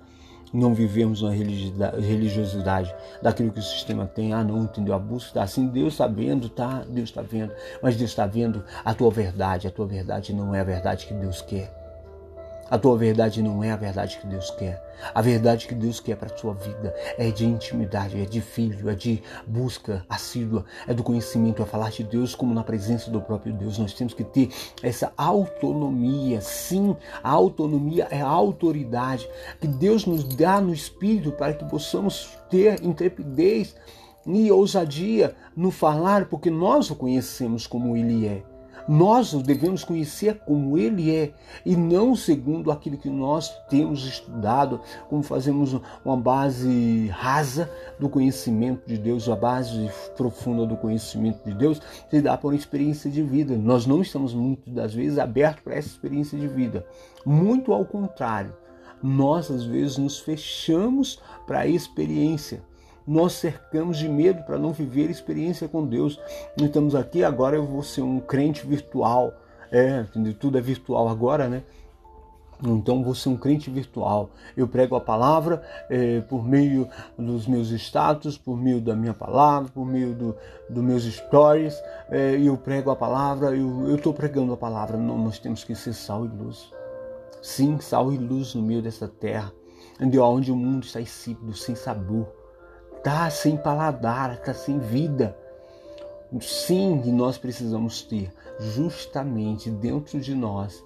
Não 0.54 0.74
vivemos 0.74 1.22
uma 1.22 1.32
religiosidade 1.32 2.94
daquilo 3.22 3.52
que 3.52 3.60
o 3.60 3.64
sistema 3.64 4.06
tem. 4.06 4.34
Ah, 4.34 4.44
não, 4.44 4.64
entendeu? 4.64 4.94
A 4.94 5.00
busca 5.00 5.42
assim, 5.42 5.68
Deus 5.68 5.94
está 5.94 6.08
vendo, 6.08 6.50
tá? 6.50 6.84
Deus 6.88 7.10
está 7.10 7.22
vendo. 7.22 7.54
Mas 7.82 7.96
Deus 7.96 8.12
está 8.12 8.26
vendo 8.26 8.64
a 8.84 8.94
tua 8.94 9.10
verdade. 9.10 9.68
A 9.68 9.72
tua 9.72 9.88
verdade 9.88 10.34
não 10.34 10.54
é 10.54 10.60
a 10.60 10.66
verdade 10.66 11.06
que 11.06 11.14
Deus 11.14 11.42
quer. 11.42 11.81
A 12.72 12.78
tua 12.78 12.98
verdade 12.98 13.44
não 13.44 13.62
é 13.62 13.70
a 13.70 13.76
verdade 13.76 14.18
que 14.18 14.26
Deus 14.26 14.50
quer. 14.52 14.82
A 15.14 15.22
verdade 15.22 15.68
que 15.68 15.76
Deus 15.76 16.00
quer 16.00 16.16
para 16.16 16.30
a 16.30 16.34
tua 16.34 16.54
vida 16.54 16.96
é 17.18 17.30
de 17.30 17.46
intimidade, 17.46 18.22
é 18.22 18.24
de 18.24 18.40
filho, 18.40 18.90
é 18.90 18.96
de 18.96 19.22
busca 19.46 20.06
assídua, 20.08 20.64
é 20.88 20.94
do 20.94 21.04
conhecimento, 21.04 21.62
é 21.62 21.66
falar 21.66 21.90
de 21.90 22.02
Deus 22.02 22.34
como 22.34 22.54
na 22.54 22.64
presença 22.64 23.12
do 23.12 23.20
próprio 23.20 23.52
Deus. 23.52 23.78
Nós 23.78 23.94
temos 23.94 24.14
que 24.14 24.24
ter 24.24 24.48
essa 24.82 25.12
autonomia. 25.18 26.40
Sim, 26.40 26.96
a 27.22 27.30
autonomia 27.30 28.08
é 28.10 28.22
a 28.22 28.30
autoridade 28.30 29.30
que 29.60 29.68
Deus 29.68 30.06
nos 30.06 30.24
dá 30.24 30.62
no 30.62 30.74
espírito 30.74 31.34
para 31.34 31.54
que 31.54 31.66
possamos 31.66 32.38
ter 32.50 32.82
intrepidez 32.82 33.76
e 34.26 34.50
ousadia 34.50 35.36
no 35.54 35.72
falar, 35.72 36.30
porque 36.30 36.50
nós 36.50 36.90
o 36.90 36.96
conhecemos 36.96 37.68
como 37.68 37.98
Ele 37.98 38.28
é. 38.28 38.51
Nós 38.88 39.34
o 39.34 39.42
devemos 39.42 39.84
conhecer 39.84 40.40
como 40.40 40.78
ele 40.78 41.14
é 41.14 41.34
e 41.66 41.76
não 41.76 42.16
segundo 42.16 42.72
aquilo 42.72 42.98
que 42.98 43.10
nós 43.10 43.50
temos 43.70 44.06
estudado, 44.06 44.82
como 45.10 45.24
fazemos 45.24 45.80
uma 46.04 46.18
base 46.18 47.08
rasa 47.08 47.70
do 48.00 48.10
conhecimento 48.10 48.88
de 48.88 48.98
Deus, 48.98 49.30
a 49.30 49.36
base 49.36 49.90
profunda 50.16 50.66
do 50.66 50.78
conhecimento 50.78 51.44
de 51.46 51.54
Deus 51.54 51.82
se 52.10 52.22
dá 52.22 52.38
por 52.38 52.54
experiência 52.54 53.10
de 53.10 53.22
vida. 53.22 53.58
Nós 53.58 53.86
não 53.86 54.02
estamos 54.02 54.34
muitas 54.34 54.74
das 54.74 54.94
vezes 54.94 55.18
abertos 55.18 55.64
para 55.64 55.76
essa 55.76 55.90
experiência 55.90 56.38
de 56.38 56.48
vida. 56.48 56.86
Muito 57.26 57.74
ao 57.74 57.86
contrário, 57.86 58.56
nós 59.02 59.50
às 59.50 59.64
vezes 59.64 59.98
nos 59.98 60.20
fechamos 60.20 61.20
para 61.46 61.60
a 61.60 61.68
experiência 61.68 62.64
nós 63.12 63.34
cercamos 63.34 63.98
de 63.98 64.08
medo 64.08 64.42
para 64.44 64.58
não 64.58 64.72
viver 64.72 65.10
experiência 65.10 65.68
com 65.68 65.86
Deus. 65.86 66.18
Estamos 66.56 66.96
aqui, 66.96 67.26
agora 67.26 67.58
eu 67.58 67.66
vou 67.66 67.84
ser 67.84 68.02
um 68.02 68.22
crente 68.22 68.66
virtual. 68.66 69.34
É, 69.70 70.06
tudo 70.40 70.58
é 70.58 70.62
virtual 70.62 71.10
agora, 71.10 71.50
né? 71.50 71.62
Então 72.64 73.04
vou 73.04 73.14
ser 73.14 73.28
um 73.28 73.36
crente 73.36 73.70
virtual. 73.70 74.30
Eu 74.56 74.66
prego 74.66 74.96
a 74.96 75.02
palavra 75.02 75.62
é, 75.90 76.22
por 76.22 76.48
meio 76.48 76.88
dos 77.18 77.48
meus 77.48 77.72
status, 77.72 78.38
por 78.38 78.56
meio 78.56 78.80
da 78.80 78.96
minha 78.96 79.14
palavra, 79.14 79.70
por 79.74 79.86
meio 79.86 80.14
dos 80.14 80.36
do 80.70 80.82
meus 80.82 81.04
stories. 81.04 81.84
É, 82.10 82.40
eu 82.40 82.56
prego 82.56 82.92
a 82.92 82.96
palavra, 82.96 83.54
eu 83.54 83.94
estou 83.94 84.14
pregando 84.14 84.54
a 84.54 84.58
palavra. 84.58 84.96
Não, 84.96 85.18
nós 85.18 85.38
temos 85.38 85.66
que 85.66 85.76
ser 85.76 85.92
sal 85.92 86.26
e 86.26 86.30
luz. 86.30 86.72
Sim, 87.42 87.78
sal 87.82 88.14
e 88.14 88.18
luz 88.18 88.56
no 88.56 88.62
meio 88.62 88.82
dessa 88.82 89.08
terra, 89.08 89.52
onde 90.00 90.50
o 90.50 90.56
mundo 90.56 90.86
está 90.86 91.02
insípido, 91.02 91.54
sem 91.54 91.76
sabor 91.76 92.41
está 93.02 93.30
sem 93.32 93.58
paladar, 93.58 94.34
está 94.34 94.54
sem 94.54 94.78
vida. 94.78 95.36
Sim, 96.40 97.02
nós 97.12 97.38
precisamos 97.38 98.04
ter 98.04 98.32
justamente 98.60 99.70
dentro 99.70 100.20
de 100.20 100.36
nós 100.36 100.82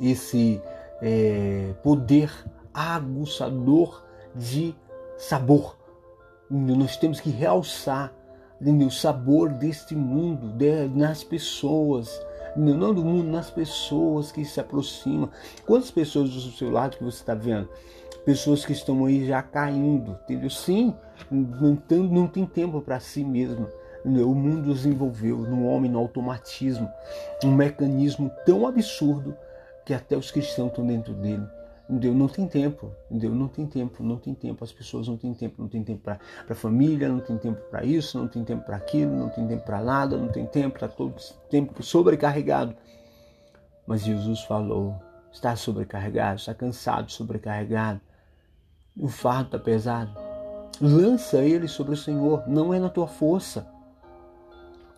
esse 0.00 0.60
é, 1.00 1.72
poder 1.82 2.30
aguçador 2.74 4.02
de 4.34 4.74
sabor. 5.16 5.78
Nós 6.50 6.96
temos 6.96 7.20
que 7.20 7.30
realçar 7.30 8.12
o 8.60 8.90
sabor 8.90 9.48
deste 9.48 9.94
mundo, 9.94 10.48
de, 10.48 10.88
nas 10.88 11.24
pessoas, 11.24 12.20
não 12.56 12.92
do 12.92 13.04
mundo, 13.04 13.30
nas 13.30 13.50
pessoas 13.50 14.30
que 14.30 14.44
se 14.44 14.60
aproximam. 14.60 15.30
Quantas 15.64 15.90
pessoas 15.90 16.30
do 16.30 16.40
seu 16.50 16.70
lado 16.70 16.96
que 16.96 17.04
você 17.04 17.18
está 17.18 17.34
vendo? 17.34 17.68
Pessoas 18.24 18.64
que 18.64 18.72
estão 18.72 19.04
aí 19.04 19.26
já 19.26 19.42
caindo, 19.42 20.18
entendeu? 20.24 20.50
Sim, 20.50 20.94
não 21.30 22.26
tem, 22.26 22.46
tempo 22.46 22.80
para 22.80 23.00
si 23.00 23.24
mesmo. 23.24 23.68
O 24.04 24.34
mundo 24.34 24.72
desenvolveu 24.72 25.38
no 25.38 25.66
homem, 25.66 25.90
no 25.90 25.98
automatismo, 25.98 26.90
um 27.44 27.52
mecanismo 27.54 28.30
tão 28.44 28.66
absurdo 28.66 29.36
que 29.84 29.94
até 29.94 30.16
os 30.16 30.30
cristãos 30.30 30.70
estão 30.70 30.86
dentro 30.86 31.14
dele. 31.14 31.46
Entendeu? 31.88 32.14
Não 32.14 32.28
tem 32.28 32.46
tempo, 32.46 32.90
entendeu? 33.10 33.34
Não 33.34 33.48
tem 33.48 33.66
tempo, 33.66 34.02
não 34.02 34.16
tem 34.16 34.34
tempo. 34.34 34.64
As 34.64 34.72
pessoas 34.72 35.08
não 35.08 35.16
têm 35.16 35.34
tempo, 35.34 35.60
não 35.60 35.68
tem 35.68 35.82
tempo 35.82 36.00
para 36.00 36.18
a 36.48 36.54
família, 36.54 37.08
não 37.08 37.20
tem 37.20 37.36
tempo 37.36 37.60
para 37.70 37.84
isso, 37.84 38.18
não 38.18 38.28
tem 38.28 38.44
tempo 38.44 38.64
para 38.64 38.76
aquilo, 38.76 39.14
não 39.14 39.28
tem 39.28 39.46
tempo 39.46 39.64
para 39.64 39.82
nada, 39.82 40.16
não 40.16 40.28
tem 40.28 40.46
tempo, 40.46 40.76
está 40.76 40.88
todo 40.88 41.14
tempo 41.50 41.82
sobrecarregado. 41.82 42.74
Mas 43.86 44.02
Jesus 44.02 44.40
falou: 44.42 44.94
está 45.32 45.54
sobrecarregado, 45.54 46.36
está 46.36 46.54
cansado, 46.54 47.10
sobrecarregado 47.10 48.00
o 48.96 49.08
fardo 49.08 49.44
está 49.46 49.58
pesado. 49.58 50.12
Lança 50.80 51.38
ele 51.38 51.68
sobre 51.68 51.94
o 51.94 51.96
Senhor, 51.96 52.42
não 52.46 52.72
é 52.72 52.78
na 52.78 52.88
tua 52.88 53.06
força. 53.06 53.66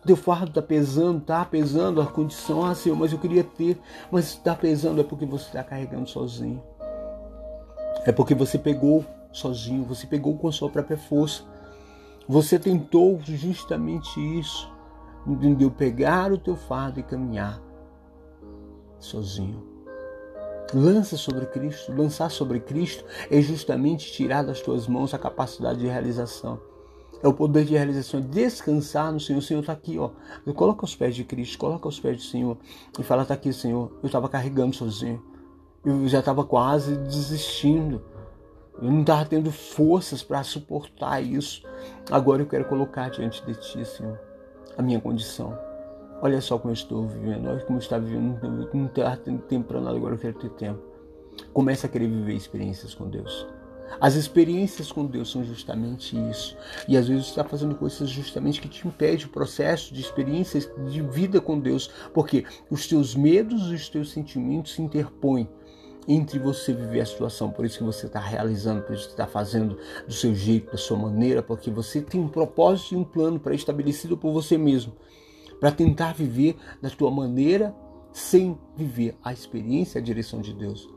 Teu 0.05 0.15
fardo 0.15 0.49
está 0.49 0.61
pesando, 0.61 1.19
está 1.19 1.43
pesando 1.43 1.99
a 1.99 2.05
condição. 2.05 2.63
Ah, 2.63 2.75
Senhor, 2.75 2.95
mas 2.95 3.11
eu 3.11 3.17
queria 3.17 3.43
ter. 3.43 3.79
Mas 4.11 4.25
está 4.25 4.55
pesando 4.55 5.01
é 5.01 5.03
porque 5.03 5.25
você 5.25 5.45
está 5.45 5.63
carregando 5.63 6.07
sozinho. 6.07 6.61
É 8.05 8.11
porque 8.11 8.35
você 8.35 8.59
pegou 8.59 9.03
sozinho, 9.31 9.83
você 9.83 10.05
pegou 10.05 10.37
com 10.37 10.47
a 10.47 10.51
sua 10.51 10.69
própria 10.69 10.97
força. 10.97 11.43
Você 12.27 12.59
tentou 12.59 13.19
justamente 13.21 14.19
isso. 14.39 14.71
Entendeu? 15.25 15.71
Pegar 15.71 16.31
o 16.31 16.37
teu 16.37 16.55
fardo 16.55 16.99
e 16.99 17.03
caminhar 17.03 17.59
sozinho. 18.99 19.74
Lança 20.73 21.17
sobre 21.17 21.45
Cristo. 21.45 21.93
Lançar 21.93 22.29
sobre 22.29 22.59
Cristo 22.59 23.05
é 23.29 23.41
justamente 23.41 24.11
tirar 24.11 24.43
das 24.43 24.61
tuas 24.61 24.87
mãos 24.87 25.13
a 25.13 25.19
capacidade 25.19 25.79
de 25.79 25.87
realização. 25.87 26.59
É 27.23 27.27
o 27.27 27.33
poder 27.33 27.65
de 27.65 27.73
realização, 27.73 28.21
descansar 28.21 29.11
no 29.11 29.19
Senhor. 29.19 29.39
O 29.39 29.41
Senhor 29.41 29.61
está 29.61 29.73
aqui, 29.73 29.97
ó. 29.97 30.11
Coloca 30.53 30.85
os 30.85 30.95
pés 30.95 31.15
de 31.15 31.23
Cristo, 31.23 31.57
coloca 31.57 31.87
os 31.87 31.99
pés 31.99 32.17
do 32.17 32.23
Senhor 32.23 32.57
e 32.99 33.03
fala: 33.03 33.23
está 33.23 33.33
aqui, 33.33 33.51
Senhor. 33.53 33.91
Eu 34.03 34.07
estava 34.07 34.27
carregando 34.29 34.75
sozinho. 34.75 35.23
Eu 35.83 36.07
já 36.07 36.19
estava 36.19 36.43
quase 36.43 36.95
desistindo. 36.97 38.01
Eu 38.81 38.91
não 38.91 39.01
estava 39.01 39.25
tendo 39.25 39.51
forças 39.51 40.21
para 40.21 40.43
suportar 40.43 41.21
isso. 41.21 41.63
Agora 42.11 42.41
eu 42.41 42.45
quero 42.45 42.65
colocar 42.65 43.09
diante 43.09 43.45
de 43.45 43.55
Ti, 43.55 43.85
Senhor, 43.85 44.19
a 44.77 44.81
minha 44.81 44.99
condição. 44.99 45.57
Olha 46.21 46.41
só 46.41 46.57
como 46.57 46.71
eu 46.71 46.75
estou 46.75 47.07
vivendo, 47.07 47.47
olha 47.47 47.59
como 47.61 47.77
eu 47.77 47.81
estou 47.81 47.99
vivendo. 47.99 48.69
Não 48.73 48.85
está 48.85 49.15
tendo 49.17 49.41
tempo 49.43 49.67
para 49.67 49.81
nada, 49.81 49.95
agora 49.95 50.15
eu 50.15 50.19
quero 50.19 50.37
ter 50.37 50.49
tempo. 50.51 50.81
Comece 51.53 51.85
a 51.85 51.89
querer 51.89 52.07
viver 52.07 52.33
experiências 52.33 52.93
com 52.93 53.09
Deus. 53.09 53.45
As 53.99 54.15
experiências 54.15 54.91
com 54.91 55.05
Deus 55.05 55.31
são 55.31 55.43
justamente 55.43 56.17
isso. 56.29 56.57
E 56.87 56.97
às 56.97 57.07
vezes 57.07 57.27
está 57.27 57.43
fazendo 57.43 57.75
coisas 57.75 58.09
justamente 58.09 58.59
que 58.59 58.67
te 58.67 58.87
impede 58.87 59.25
o 59.25 59.29
processo 59.29 59.93
de 59.93 60.01
experiências 60.01 60.69
de 60.89 61.01
vida 61.01 61.39
com 61.39 61.59
Deus, 61.59 61.89
porque 62.13 62.45
os 62.69 62.87
teus 62.87 63.15
medos 63.15 63.71
e 63.71 63.75
os 63.75 63.89
teus 63.89 64.11
sentimentos 64.11 64.73
se 64.73 64.81
interpõem 64.81 65.47
entre 66.07 66.39
você 66.39 66.73
viver 66.73 67.01
a 67.01 67.05
situação. 67.05 67.51
Por 67.51 67.65
isso 67.65 67.77
que 67.77 67.83
você 67.83 68.05
está 68.05 68.19
realizando, 68.19 68.81
por 68.81 68.95
isso 68.95 69.05
que 69.05 69.11
está 69.13 69.27
fazendo 69.27 69.77
do 70.07 70.13
seu 70.13 70.35
jeito, 70.35 70.71
da 70.71 70.77
sua 70.77 70.97
maneira, 70.97 71.41
porque 71.41 71.69
você 71.69 72.01
tem 72.01 72.19
um 72.19 72.27
propósito 72.27 72.93
e 72.93 72.97
um 72.97 73.03
plano 73.03 73.39
pré-estabelecido 73.39 74.17
por 74.17 74.31
você 74.31 74.57
mesmo, 74.57 74.93
para 75.59 75.71
tentar 75.71 76.13
viver 76.13 76.55
da 76.81 76.89
tua 76.89 77.11
maneira 77.11 77.75
sem 78.11 78.57
viver 78.75 79.17
a 79.23 79.33
experiência 79.33 79.99
a 79.99 80.03
direção 80.03 80.41
de 80.41 80.53
Deus. 80.53 80.89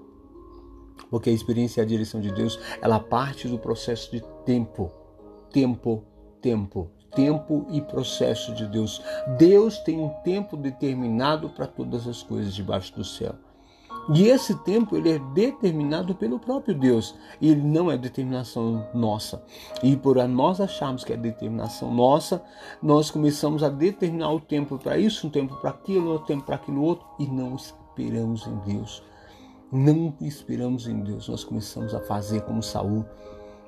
Porque 1.11 1.31
a 1.31 1.33
experiência 1.33 1.81
e 1.81 1.85
a 1.85 1.87
direção 1.87 2.21
de 2.21 2.33
Deus, 2.33 2.59
ela 2.83 3.01
parte 3.01 3.49
do 3.49 3.59
processo 3.59 4.11
de 4.11 4.23
tempo. 4.45 4.91
Tempo, 5.51 6.05
tempo, 6.41 6.91
tempo 7.15 7.67
e 7.71 7.81
processo 7.81 8.55
de 8.55 8.67
Deus. 8.67 9.03
Deus 9.39 9.79
tem 9.79 9.99
um 9.99 10.11
tempo 10.23 10.57
determinado 10.57 11.49
para 11.51 11.67
todas 11.67 12.07
as 12.07 12.23
coisas 12.23 12.55
debaixo 12.55 12.95
do 12.95 13.05
céu. 13.05 13.35
E 14.15 14.29
esse 14.29 14.55
tempo 14.63 14.97
ele 14.97 15.11
é 15.11 15.19
determinado 15.19 16.15
pelo 16.15 16.39
próprio 16.39 16.75
Deus. 16.75 17.15
E 17.41 17.51
ele 17.51 17.63
não 17.63 17.91
é 17.91 17.97
determinação 17.97 18.87
nossa. 18.95 19.45
E 19.83 19.97
por 19.97 20.17
nós 20.27 20.61
acharmos 20.61 21.05
que 21.05 21.13
é 21.13 21.17
determinação 21.17 21.93
nossa, 21.93 22.43
nós 22.83 23.11
começamos 23.11 23.63
a 23.63 23.69
determinar 23.69 24.33
o 24.33 24.41
tempo 24.41 24.79
para 24.79 24.99
isso, 24.99 25.27
um 25.27 25.31
tempo 25.31 25.57
para 25.57 25.71
aquilo, 25.71 26.15
um 26.15 26.19
tempo 26.19 26.45
para 26.45 26.57
aquilo 26.57 26.83
outro, 26.83 27.07
e 27.19 27.27
não 27.27 27.55
esperamos 27.55 28.47
em 28.47 28.57
Deus 28.75 29.03
não 29.71 30.15
esperamos 30.21 30.87
em 30.87 31.01
Deus, 31.01 31.29
nós 31.29 31.45
começamos 31.45 31.95
a 31.95 32.01
fazer 32.01 32.41
como 32.43 32.63
Saul. 32.63 33.05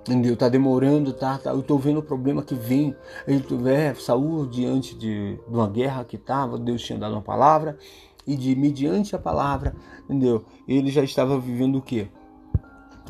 Entendeu? 0.00 0.34
Tá 0.34 0.48
demorando, 0.48 1.12
tá, 1.12 1.36
tá 1.36 1.50
eu 1.50 1.62
tô 1.62 1.76
vendo 1.76 2.00
o 2.00 2.02
problema 2.02 2.42
que 2.42 2.54
vem. 2.54 2.96
Ele 3.26 3.44
é, 3.70 3.92
Saul 3.94 4.46
diante 4.46 4.94
de, 4.94 5.36
de 5.36 5.54
uma 5.54 5.68
guerra 5.68 6.04
que 6.04 6.16
estava, 6.16 6.58
Deus 6.58 6.82
tinha 6.82 6.98
dado 6.98 7.12
uma 7.12 7.20
palavra 7.20 7.76
e 8.30 8.36
de 8.36 8.54
mediante 8.54 9.16
a 9.16 9.18
palavra, 9.18 9.74
entendeu? 10.04 10.44
Ele 10.68 10.88
já 10.88 11.02
estava 11.02 11.36
vivendo 11.36 11.78
o 11.78 11.82
quê? 11.82 12.06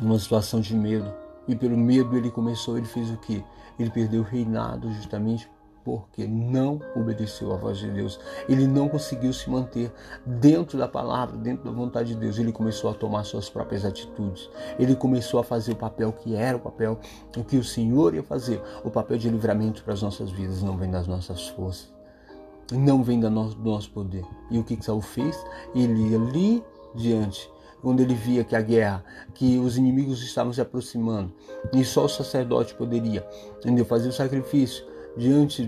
Uma 0.01 0.17
situação 0.17 0.59
de 0.59 0.75
medo. 0.75 1.13
E 1.47 1.55
pelo 1.55 1.77
medo 1.77 2.17
ele 2.17 2.31
começou, 2.31 2.75
ele 2.75 2.87
fez 2.87 3.11
o 3.11 3.17
quê? 3.17 3.43
Ele 3.77 3.91
perdeu 3.91 4.21
o 4.21 4.23
reinado 4.23 4.91
justamente 4.91 5.47
porque 5.83 6.25
não 6.25 6.79
obedeceu 6.95 7.53
à 7.53 7.55
voz 7.55 7.77
de 7.77 7.91
Deus. 7.91 8.19
Ele 8.49 8.65
não 8.65 8.89
conseguiu 8.89 9.31
se 9.31 9.47
manter 9.47 9.91
dentro 10.25 10.75
da 10.75 10.87
palavra, 10.87 11.37
dentro 11.37 11.65
da 11.65 11.71
vontade 11.71 12.15
de 12.15 12.19
Deus. 12.19 12.39
Ele 12.39 12.51
começou 12.51 12.89
a 12.89 12.93
tomar 12.95 13.23
suas 13.23 13.47
próprias 13.47 13.85
atitudes. 13.85 14.49
Ele 14.79 14.95
começou 14.95 15.39
a 15.39 15.43
fazer 15.43 15.73
o 15.73 15.75
papel 15.75 16.11
que 16.13 16.35
era 16.35 16.57
o 16.57 16.59
papel 16.59 16.99
o 17.37 17.43
que 17.43 17.57
o 17.57 17.63
Senhor 17.63 18.15
ia 18.15 18.23
fazer, 18.23 18.59
o 18.83 18.89
papel 18.89 19.19
de 19.19 19.29
livramento 19.29 19.83
para 19.83 19.93
as 19.93 20.01
nossas 20.01 20.31
vidas. 20.31 20.63
Não 20.63 20.75
vem 20.75 20.89
das 20.89 21.05
nossas 21.05 21.47
forças, 21.49 21.93
não 22.77 23.03
vem 23.03 23.19
do 23.19 23.29
nosso 23.29 23.91
poder. 23.91 24.25
E 24.49 24.57
o 24.57 24.63
que 24.63 24.81
Saul 24.83 25.01
fez? 25.01 25.37
Ele 25.75 26.15
ali 26.15 26.63
diante 26.95 27.49
quando 27.81 27.99
ele 27.99 28.13
via 28.13 28.43
que 28.43 28.55
a 28.55 28.61
guerra, 28.61 29.03
que 29.33 29.57
os 29.57 29.75
inimigos 29.75 30.21
estavam 30.21 30.53
se 30.53 30.61
aproximando, 30.61 31.33
e 31.73 31.83
só 31.83 32.05
o 32.05 32.09
sacerdote 32.09 32.75
poderia 32.75 33.27
entendeu? 33.57 33.83
fazer 33.83 34.09
o 34.09 34.13
sacrifício, 34.13 34.85
diante 35.17 35.65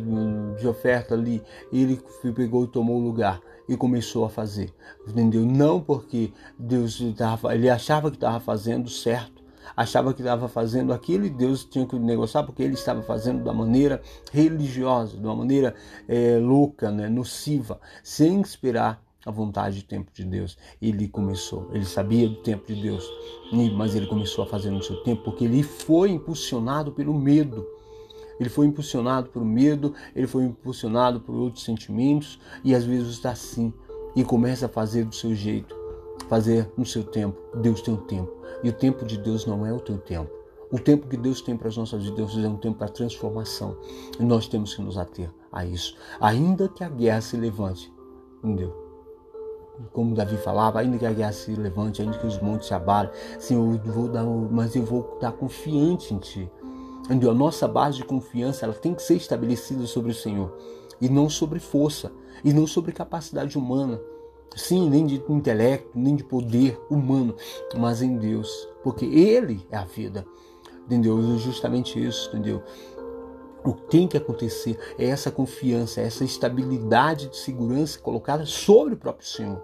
de 0.57 0.67
oferta 0.67 1.15
ali, 1.15 1.41
ele 1.71 1.99
pegou 2.35 2.63
e 2.65 2.67
tomou 2.67 2.97
o 2.97 3.03
lugar 3.03 3.41
e 3.67 3.75
começou 3.75 4.25
a 4.25 4.29
fazer. 4.29 4.73
Entendeu? 5.07 5.45
Não 5.45 5.81
porque 5.81 6.31
Deus 6.57 7.01
ele 7.51 7.69
achava 7.69 8.09
que 8.09 8.17
estava 8.17 8.39
fazendo 8.39 8.89
certo, 8.89 9.32
achava 9.75 10.13
que 10.13 10.21
estava 10.21 10.47
fazendo 10.47 10.93
aquilo 10.93 11.25
e 11.25 11.29
Deus 11.29 11.65
tinha 11.65 11.85
que 11.85 11.97
negociar 11.97 12.43
porque 12.43 12.63
ele 12.63 12.73
estava 12.73 13.01
fazendo 13.01 13.43
da 13.43 13.53
maneira 13.53 14.01
religiosa, 14.31 15.17
de 15.17 15.25
uma 15.25 15.35
maneira 15.35 15.75
é, 16.07 16.37
louca, 16.39 16.91
né, 16.91 17.09
nociva, 17.09 17.79
sem 18.03 18.41
esperar 18.41 19.01
a 19.25 19.31
vontade 19.31 19.79
e 19.79 19.83
tempo 19.83 20.11
de 20.13 20.23
Deus. 20.23 20.57
Ele 20.81 21.07
começou, 21.07 21.69
ele 21.71 21.85
sabia 21.85 22.27
do 22.27 22.35
tempo 22.37 22.67
de 22.67 22.81
Deus, 22.81 23.09
mas 23.75 23.95
ele 23.95 24.07
começou 24.07 24.43
a 24.43 24.47
fazer 24.47 24.69
no 24.69 24.83
seu 24.83 24.97
tempo 25.03 25.23
porque 25.23 25.45
ele 25.45 25.63
foi 25.63 26.11
impulsionado 26.11 26.91
pelo 26.91 27.13
medo 27.13 27.65
ele 28.39 28.49
foi 28.49 28.65
impulsionado 28.65 29.29
por 29.29 29.43
medo, 29.43 29.93
ele 30.15 30.27
foi 30.27 30.43
impulsionado 30.43 31.19
por 31.19 31.35
outros 31.35 31.63
sentimentos 31.63 32.39
e 32.63 32.73
às 32.73 32.83
vezes 32.83 33.09
está 33.09 33.31
assim 33.31 33.73
e 34.15 34.23
começa 34.23 34.65
a 34.65 34.69
fazer 34.69 35.05
do 35.05 35.15
seu 35.15 35.33
jeito, 35.33 35.75
fazer 36.27 36.71
no 36.77 36.85
seu 36.85 37.03
tempo. 37.03 37.37
Deus 37.55 37.81
tem 37.81 37.93
um 37.93 37.97
tempo 37.97 38.31
e 38.63 38.69
o 38.69 38.73
tempo 38.73 39.05
de 39.05 39.17
Deus 39.17 39.45
não 39.45 39.65
é 39.65 39.73
o 39.73 39.79
teu 39.79 39.97
tempo. 39.97 40.31
O 40.71 40.79
tempo 40.79 41.07
que 41.07 41.17
Deus 41.17 41.41
tem 41.41 41.55
para 41.55 41.67
as 41.67 41.77
nossas 41.77 42.03
vidas 42.03 42.35
é 42.35 42.47
um 42.47 42.57
tempo 42.57 42.79
para 42.79 42.89
transformação 42.89 43.77
e 44.19 44.23
nós 44.23 44.47
temos 44.47 44.73
que 44.73 44.81
nos 44.81 44.97
ater 44.97 45.29
a 45.51 45.65
isso. 45.65 45.95
Ainda 46.19 46.67
que 46.67 46.83
a 46.83 46.89
guerra 46.89 47.21
se 47.21 47.37
levante, 47.37 47.93
entendeu? 48.43 48.83
como 49.91 50.15
Davi 50.15 50.37
falava, 50.37 50.79
ainda 50.79 50.97
que 50.97 51.05
a 51.05 51.11
guerra 51.11 51.31
se 51.31 51.51
levante, 51.55 52.01
ainda 52.01 52.17
que 52.17 52.27
os 52.27 52.39
montes 52.39 52.67
se 52.67 52.73
abalem, 52.73 53.11
Senhor, 53.39 53.79
eu 53.85 53.91
vou 53.91 54.07
dar, 54.07 54.23
mas 54.23 54.75
eu 54.75 54.83
vou 54.83 55.13
estar 55.15 55.31
confiante 55.31 56.13
em 56.13 56.19
Ti. 56.19 56.51
Onde 57.09 57.27
a 57.27 57.33
nossa 57.33 57.67
base 57.67 57.97
de 57.97 58.05
confiança 58.05 58.65
ela 58.65 58.73
tem 58.73 58.93
que 58.93 59.01
ser 59.01 59.15
estabelecida 59.15 59.85
sobre 59.85 60.11
o 60.11 60.15
Senhor 60.15 60.55
e 61.01 61.09
não 61.09 61.29
sobre 61.29 61.59
força 61.59 62.11
e 62.43 62.53
não 62.53 62.65
sobre 62.65 62.93
capacidade 62.93 63.57
humana. 63.57 63.99
Sim, 64.55 64.89
nem 64.89 65.05
de 65.05 65.23
intelecto, 65.29 65.91
nem 65.95 66.15
de 66.15 66.23
poder 66.23 66.79
humano, 66.89 67.35
mas 67.77 68.01
em 68.01 68.17
Deus, 68.17 68.67
porque 68.83 69.05
Ele 69.05 69.65
é 69.71 69.77
a 69.77 69.85
vida. 69.85 70.25
Entendeu? 70.85 71.21
Justamente 71.37 72.03
isso, 72.03 72.29
entendeu? 72.29 72.61
O 73.63 73.73
que 73.73 73.81
tem 73.83 74.07
que 74.07 74.17
acontecer 74.17 74.77
é 74.97 75.05
essa 75.05 75.31
confiança, 75.31 76.01
essa 76.01 76.25
estabilidade 76.25 77.29
de 77.29 77.37
segurança 77.37 77.97
colocada 77.97 78.45
sobre 78.45 78.93
o 78.93 78.97
próprio 78.97 79.27
Senhor. 79.27 79.63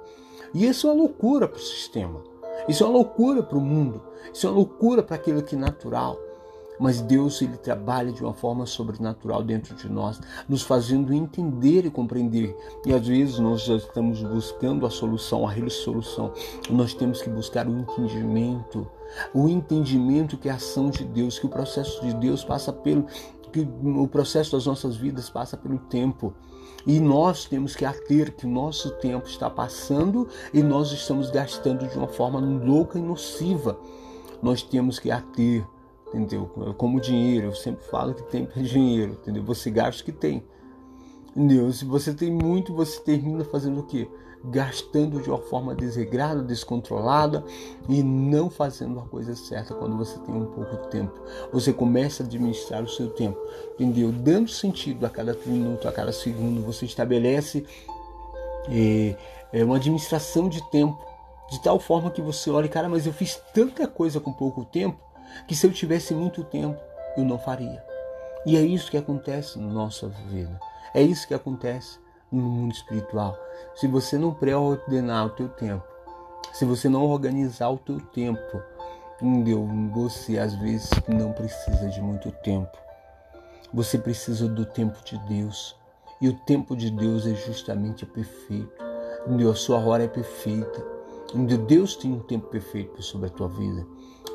E 0.54 0.66
isso 0.66 0.88
é 0.88 0.92
uma 0.92 1.02
loucura 1.02 1.48
para 1.48 1.58
o 1.58 1.62
sistema. 1.62 2.24
Isso 2.68 2.84
é 2.84 2.88
uma 2.88 2.94
loucura 2.94 3.44
para 3.44 3.58
o 3.58 3.62
mundo. 3.62 4.02
Isso 4.34 4.48
é 4.48 4.50
uma 4.50 4.56
loucura 4.56 5.04
para 5.04 5.16
aquilo 5.16 5.44
que 5.44 5.56
é 5.56 5.60
natural 5.60 6.29
mas 6.80 7.02
Deus 7.02 7.42
ele 7.42 7.58
trabalha 7.58 8.12
de 8.12 8.24
uma 8.24 8.34
forma 8.34 8.66
sobrenatural 8.66 9.44
dentro 9.44 9.76
de 9.76 9.90
nós, 9.92 10.20
nos 10.48 10.62
fazendo 10.62 11.14
entender 11.14 11.86
e 11.86 11.92
compreender. 11.92 12.56
E 12.86 12.94
às 12.94 13.06
vezes 13.06 13.38
nós 13.38 13.64
já 13.64 13.76
estamos 13.76 14.24
buscando 14.24 14.86
a 14.86 14.90
solução, 14.90 15.48
a 15.48 15.52
resolução. 15.52 16.32
Nós 16.70 16.94
temos 16.94 17.22
que 17.22 17.30
buscar 17.30 17.68
o 17.68 17.78
entendimento, 17.78 18.90
o 19.34 19.50
entendimento 19.50 20.38
que 20.38 20.48
é 20.48 20.52
a 20.52 20.56
ação 20.56 20.90
de 20.90 21.04
Deus, 21.04 21.38
que 21.38 21.46
o 21.46 21.50
processo 21.50 22.02
de 22.02 22.14
Deus 22.14 22.44
passa 22.44 22.72
pelo 22.72 23.06
que 23.52 23.68
o 23.84 24.08
processo 24.08 24.52
das 24.52 24.68
nossas 24.68 24.96
vidas 24.96 25.28
passa 25.28 25.58
pelo 25.58 25.80
tempo. 25.80 26.34
E 26.86 27.00
nós 27.00 27.46
temos 27.46 27.76
que 27.76 27.84
ater 27.84 28.34
que 28.36 28.48
nosso 28.48 28.92
tempo 28.92 29.28
está 29.28 29.50
passando 29.50 30.28
e 30.54 30.64
nós 30.64 30.92
estamos 30.92 31.30
gastando 31.30 31.88
de 31.88 31.98
uma 31.98 32.08
forma 32.08 32.40
louca 32.40 32.98
e 32.98 33.02
nociva. 33.02 33.78
Nós 34.42 34.62
temos 34.62 35.00
que 35.00 35.12
ater 35.12 35.66
entendeu? 36.10 36.46
Como 36.78 37.00
dinheiro, 37.00 37.48
eu 37.48 37.56
sempre 37.56 37.84
falo 37.86 38.14
que 38.14 38.24
tempo 38.24 38.58
é 38.58 38.62
dinheiro, 38.62 39.14
entendeu? 39.14 39.44
Você 39.44 39.70
gasta 39.70 40.02
o 40.02 40.06
que 40.06 40.12
tem, 40.12 40.44
entendeu? 41.36 41.72
Se 41.72 41.86
você 41.86 42.14
tem 42.14 42.32
muito, 42.32 42.74
você 42.74 43.00
termina 43.00 43.44
fazendo 43.44 43.80
o 43.80 43.84
quê? 43.84 44.08
gastando 44.44 45.22
de 45.22 45.30
uma 45.30 45.38
forma 45.38 45.76
desregrada, 45.76 46.42
descontrolada 46.42 47.44
e 47.88 48.02
não 48.02 48.50
fazendo 48.50 49.00
a 49.00 49.04
coisa 49.04 49.36
certa 49.36 49.74
quando 49.74 49.98
você 49.98 50.18
tem 50.20 50.34
um 50.34 50.46
pouco 50.46 50.78
de 50.78 50.88
tempo. 50.90 51.14
Você 51.52 51.74
começa 51.74 52.24
a 52.24 52.26
administrar 52.26 52.84
o 52.84 52.88
seu 52.88 53.10
tempo, 53.10 53.38
entendeu? 53.74 54.12
Dando 54.12 54.50
sentido 54.50 55.06
a 55.06 55.10
cada 55.10 55.38
minuto, 55.46 55.88
a 55.88 55.92
cada 55.92 56.12
segundo, 56.12 56.62
você 56.62 56.86
estabelece 56.86 57.66
é, 58.70 59.16
é 59.52 59.64
uma 59.64 59.76
administração 59.76 60.48
de 60.48 60.62
tempo 60.70 60.98
de 61.52 61.62
tal 61.62 61.80
forma 61.80 62.12
que 62.12 62.22
você 62.22 62.50
olha, 62.52 62.70
cara, 62.70 62.88
mas 62.88 63.08
eu 63.08 63.14
fiz 63.14 63.42
tanta 63.54 63.88
coisa 63.88 64.20
com 64.20 64.32
pouco 64.32 64.64
tempo 64.64 65.09
que 65.48 65.56
se 65.56 65.66
eu 65.66 65.72
tivesse 65.72 66.14
muito 66.14 66.44
tempo 66.44 66.80
eu 67.18 67.24
não 67.24 67.40
faria. 67.40 67.84
E 68.46 68.56
é 68.56 68.62
isso 68.62 68.90
que 68.90 68.98
acontece 68.98 69.60
na 69.60 69.68
nossa 69.68 70.08
vida. 70.08 70.60
É 70.94 71.02
isso 71.02 71.28
que 71.28 71.34
acontece 71.34 72.00
no 72.32 72.42
mundo 72.42 72.74
espiritual. 72.74 73.38
Se 73.76 73.88
você 73.88 74.18
não 74.18 74.34
pré-ordenar 74.34 75.26
o 75.26 75.30
teu 75.32 75.50
tempo, 75.50 75.84
se 76.54 76.66
você 76.66 76.90
não 76.90 77.06
organizar 77.06 77.70
o 77.70 77.78
teu 77.78 78.00
tempo, 78.00 78.62
entendeu? 79.22 79.68
Você 79.94 80.40
às 80.40 80.54
vezes 80.56 80.90
não 81.08 81.32
precisa 81.32 81.90
de 81.90 82.02
muito 82.02 82.32
tempo. 82.32 82.78
Você 83.74 83.98
precisa 83.98 84.48
do 84.48 84.66
tempo 84.66 84.98
de 85.04 85.18
Deus. 85.28 85.76
E 86.22 86.28
o 86.28 86.34
tempo 86.34 86.76
de 86.76 86.90
Deus 86.90 87.28
é 87.28 87.36
justamente 87.36 88.06
perfeito. 88.06 88.72
Entendeu? 89.26 89.52
A 89.52 89.56
sua 89.56 89.78
hora 89.78 90.04
é 90.04 90.08
perfeita. 90.08 90.84
Entendeu? 91.34 91.60
Deus 91.60 91.96
tem 91.96 92.12
um 92.12 92.20
tempo 92.20 92.48
perfeito 92.48 93.02
sobre 93.04 93.28
a 93.28 93.32
tua 93.32 93.48
vida. 93.48 93.86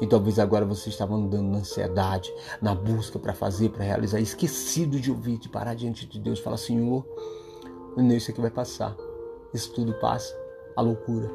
E 0.00 0.06
talvez 0.06 0.38
agora 0.38 0.64
você 0.64 0.88
estava 0.88 1.14
andando 1.14 1.48
na 1.50 1.58
ansiedade, 1.58 2.32
na 2.60 2.74
busca 2.74 3.18
para 3.18 3.32
fazer, 3.32 3.70
para 3.70 3.84
realizar, 3.84 4.20
esquecido 4.20 4.98
de 4.98 5.10
ouvir, 5.10 5.38
de 5.38 5.48
parar 5.48 5.74
diante 5.74 6.06
de 6.06 6.18
Deus, 6.18 6.40
falar: 6.40 6.56
Senhor, 6.56 7.04
isso 8.16 8.30
aqui 8.30 8.40
vai 8.40 8.50
passar, 8.50 8.96
isso 9.52 9.72
tudo 9.72 9.94
passa, 9.94 10.34
a 10.76 10.82
loucura, 10.82 11.30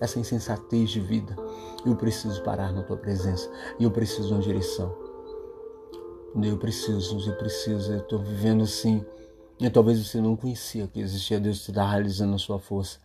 essa 0.00 0.18
insensatez 0.18 0.90
de 0.90 1.00
vida. 1.00 1.36
Eu 1.84 1.96
preciso 1.96 2.42
parar 2.42 2.72
na 2.72 2.82
tua 2.82 2.96
presença. 2.96 3.50
E 3.78 3.84
eu 3.84 3.90
preciso 3.90 4.28
de 4.28 4.34
uma 4.34 4.42
direção. 4.42 4.94
Eu 6.42 6.58
preciso, 6.58 7.18
eu 7.28 7.36
preciso, 7.36 7.92
eu 7.92 7.98
estou 7.98 8.18
vivendo 8.18 8.64
assim. 8.64 9.04
E 9.60 9.68
talvez 9.70 10.04
você 10.04 10.20
não 10.20 10.36
conhecia 10.36 10.86
que 10.86 11.00
existia 11.00 11.40
Deus 11.40 11.64
te 11.64 11.72
dar 11.72 11.90
realizando 11.90 12.34
a 12.34 12.38
sua 12.38 12.58
força 12.58 12.98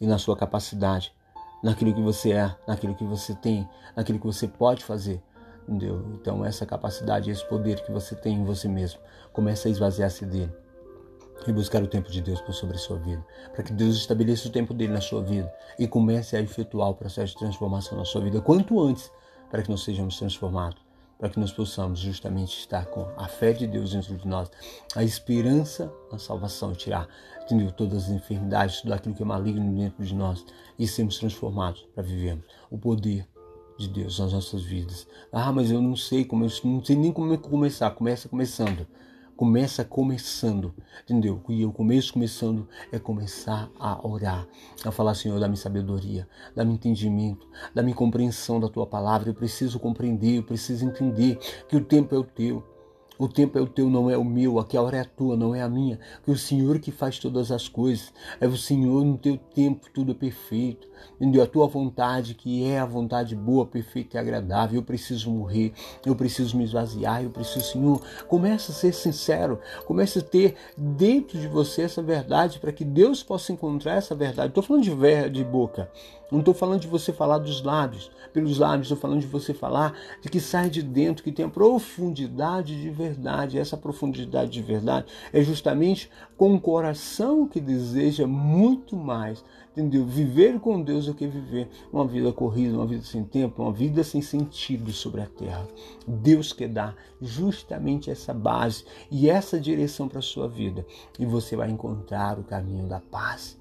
e 0.00 0.06
na 0.06 0.18
sua 0.18 0.36
capacidade 0.36 1.12
naquilo 1.62 1.94
que 1.94 2.02
você 2.02 2.32
é, 2.32 2.54
naquilo 2.66 2.94
que 2.94 3.04
você 3.04 3.34
tem, 3.34 3.68
naquilo 3.96 4.18
que 4.18 4.26
você 4.26 4.46
pode 4.46 4.84
fazer. 4.84 5.22
Entendeu? 5.62 6.04
Então 6.14 6.44
essa 6.44 6.64
capacidade, 6.64 7.30
esse 7.30 7.46
poder 7.46 7.82
que 7.84 7.92
você 7.92 8.14
tem 8.14 8.36
em 8.36 8.44
você 8.44 8.66
mesmo, 8.68 9.00
começa 9.32 9.68
a 9.68 9.70
esvaziar-se 9.70 10.24
dele 10.24 10.52
e 11.46 11.52
buscar 11.52 11.82
o 11.82 11.86
tempo 11.86 12.10
de 12.10 12.20
Deus 12.20 12.40
por 12.40 12.52
sobre 12.52 12.76
a 12.76 12.78
sua 12.78 12.96
vida, 12.98 13.24
para 13.52 13.62
que 13.62 13.72
Deus 13.72 13.96
estabeleça 13.96 14.48
o 14.48 14.50
tempo 14.50 14.74
dele 14.74 14.92
na 14.92 15.00
sua 15.00 15.22
vida 15.22 15.52
e 15.78 15.86
comece 15.86 16.36
a 16.36 16.40
efetuar 16.40 16.88
o 16.88 16.94
processo 16.94 17.34
de 17.34 17.38
transformação 17.38 17.96
na 17.96 18.04
sua 18.04 18.20
vida 18.20 18.40
quanto 18.40 18.80
antes, 18.80 19.10
para 19.50 19.62
que 19.62 19.70
nós 19.70 19.84
sejamos 19.84 20.18
transformados, 20.18 20.80
para 21.18 21.28
que 21.28 21.38
nós 21.38 21.52
possamos 21.52 22.00
justamente 22.00 22.58
estar 22.58 22.86
com 22.86 23.06
a 23.16 23.26
fé 23.26 23.52
de 23.52 23.66
Deus 23.66 23.92
dentro 23.92 24.16
de 24.16 24.26
nós, 24.26 24.50
a 24.94 25.02
esperança 25.02 25.92
na 26.10 26.18
salvação, 26.18 26.72
tirar 26.72 27.08
entendeu? 27.48 27.72
todas 27.72 28.04
as 28.04 28.10
enfermidades, 28.10 28.82
tudo 28.82 28.92
aquilo 28.92 29.14
que 29.14 29.22
é 29.22 29.26
maligno 29.26 29.74
dentro 29.74 30.04
de 30.04 30.14
nós 30.14 30.44
e 30.78 30.86
sermos 30.86 31.18
transformados 31.18 31.88
para 31.94 32.02
vivermos 32.02 32.44
o 32.70 32.76
poder 32.76 33.26
de 33.78 33.88
Deus 33.88 34.18
nas 34.18 34.32
nossas 34.32 34.62
vidas. 34.62 35.06
Ah, 35.32 35.50
mas 35.50 35.70
eu 35.70 35.80
não 35.80 35.96
sei 35.96 36.24
como, 36.24 36.44
eu 36.44 36.50
não 36.64 36.84
sei 36.84 36.96
nem 36.96 37.12
como 37.12 37.36
começar. 37.38 37.90
Começa 37.92 38.28
começando. 38.28 38.86
Começa 39.36 39.84
começando, 39.84 40.74
entendeu? 41.04 41.40
E 41.48 41.64
o 41.64 41.70
começo 41.70 42.12
começando 42.12 42.68
é 42.90 42.98
começar 42.98 43.70
a 43.78 44.04
orar, 44.04 44.48
a 44.84 44.90
falar, 44.90 45.14
Senhor, 45.14 45.38
dá-me 45.38 45.56
sabedoria, 45.56 46.28
dá-me 46.56 46.74
entendimento, 46.74 47.46
dá-me 47.72 47.94
compreensão 47.94 48.58
da 48.58 48.68
tua 48.68 48.84
palavra. 48.84 49.30
Eu 49.30 49.34
preciso 49.34 49.78
compreender, 49.78 50.38
eu 50.38 50.42
preciso 50.42 50.84
entender 50.84 51.38
que 51.68 51.76
o 51.76 51.84
tempo 51.84 52.16
é 52.16 52.18
o 52.18 52.24
teu. 52.24 52.64
O 53.18 53.26
tempo 53.26 53.58
é 53.58 53.60
o 53.60 53.66
teu, 53.66 53.90
não 53.90 54.08
é 54.08 54.16
o 54.16 54.24
meu. 54.24 54.60
Aqui 54.60 54.76
a 54.76 54.82
hora 54.82 54.98
é 54.98 55.00
a 55.00 55.04
tua, 55.04 55.36
não 55.36 55.52
é 55.52 55.60
a 55.60 55.68
minha. 55.68 55.98
Que 56.24 56.30
o 56.30 56.38
Senhor 56.38 56.78
que 56.78 56.92
faz 56.92 57.18
todas 57.18 57.50
as 57.50 57.68
coisas. 57.68 58.12
É 58.40 58.46
o 58.46 58.56
Senhor 58.56 59.04
no 59.04 59.18
teu 59.18 59.36
tempo, 59.36 59.88
tudo 59.92 60.12
é 60.12 60.14
perfeito. 60.14 60.86
Entendeu? 61.16 61.42
A 61.42 61.46
tua 61.46 61.66
vontade, 61.66 62.34
que 62.34 62.64
é 62.64 62.78
a 62.78 62.86
vontade 62.86 63.34
boa, 63.34 63.66
perfeita 63.66 64.16
e 64.16 64.20
agradável. 64.20 64.78
Eu 64.78 64.84
preciso 64.84 65.30
morrer, 65.30 65.72
eu 66.06 66.14
preciso 66.14 66.56
me 66.56 66.62
esvaziar, 66.62 67.22
eu 67.22 67.30
preciso, 67.30 67.72
Senhor. 67.72 68.00
Começa 68.28 68.70
a 68.70 68.74
ser 68.74 68.92
sincero, 68.92 69.58
comece 69.84 70.20
a 70.20 70.22
ter 70.22 70.54
dentro 70.76 71.38
de 71.38 71.48
você 71.48 71.82
essa 71.82 72.02
verdade 72.02 72.60
para 72.60 72.72
que 72.72 72.84
Deus 72.84 73.22
possa 73.22 73.52
encontrar 73.52 73.94
essa 73.94 74.14
verdade. 74.14 74.48
Estou 74.48 74.62
falando 74.62 74.84
de, 74.84 74.94
ver, 74.94 75.28
de 75.28 75.42
boca. 75.42 75.90
Não 76.30 76.40
estou 76.40 76.52
falando 76.52 76.82
de 76.82 76.88
você 76.88 77.10
falar 77.10 77.38
dos 77.38 77.62
lábios, 77.62 78.10
pelos 78.34 78.58
lábios, 78.58 78.86
estou 78.86 78.98
falando 78.98 79.20
de 79.20 79.26
você 79.26 79.54
falar 79.54 79.94
de 80.20 80.28
que 80.28 80.38
sai 80.38 80.68
de 80.68 80.82
dentro, 80.82 81.24
que 81.24 81.32
tem 81.32 81.46
a 81.46 81.48
profundidade 81.48 82.78
de 82.80 82.90
verdade. 82.90 83.58
Essa 83.58 83.78
profundidade 83.78 84.50
de 84.50 84.60
verdade 84.60 85.06
é 85.32 85.42
justamente 85.42 86.10
com 86.36 86.52
um 86.52 86.60
coração 86.60 87.48
que 87.48 87.58
deseja 87.60 88.26
muito 88.26 88.94
mais, 88.94 89.42
entendeu? 89.72 90.04
Viver 90.04 90.60
com 90.60 90.82
Deus 90.82 91.06
do 91.06 91.14
que 91.14 91.26
viver 91.26 91.70
uma 91.90 92.06
vida 92.06 92.30
corrida, 92.30 92.76
uma 92.76 92.86
vida 92.86 93.04
sem 93.04 93.24
tempo, 93.24 93.62
uma 93.62 93.72
vida 93.72 94.04
sem 94.04 94.20
sentido 94.20 94.92
sobre 94.92 95.22
a 95.22 95.26
terra. 95.26 95.66
Deus 96.06 96.52
quer 96.52 96.68
dar 96.68 96.94
justamente 97.22 98.10
essa 98.10 98.34
base 98.34 98.84
e 99.10 99.30
essa 99.30 99.58
direção 99.58 100.06
para 100.06 100.18
a 100.18 100.22
sua 100.22 100.46
vida. 100.46 100.84
E 101.18 101.24
você 101.24 101.56
vai 101.56 101.70
encontrar 101.70 102.38
o 102.38 102.44
caminho 102.44 102.86
da 102.86 103.00
paz. 103.00 103.58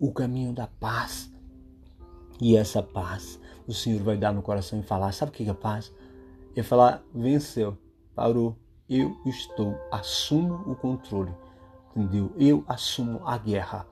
O 0.00 0.10
caminho 0.10 0.52
da 0.52 0.66
paz 0.66 1.31
e 2.40 2.56
essa 2.56 2.82
paz 2.82 3.40
o 3.66 3.72
Senhor 3.72 4.02
vai 4.02 4.16
dar 4.16 4.32
no 4.32 4.42
coração 4.42 4.80
e 4.80 4.82
falar: 4.82 5.12
sabe 5.12 5.30
o 5.30 5.34
que 5.34 5.48
é 5.48 5.54
paz? 5.54 5.92
É 6.54 6.62
falar: 6.62 7.02
venceu, 7.14 7.76
parou, 8.14 8.56
eu 8.88 9.16
estou, 9.26 9.76
assumo 9.90 10.54
o 10.70 10.74
controle, 10.74 11.32
entendeu? 11.90 12.32
Eu 12.36 12.64
assumo 12.68 13.20
a 13.24 13.38
guerra. 13.38 13.86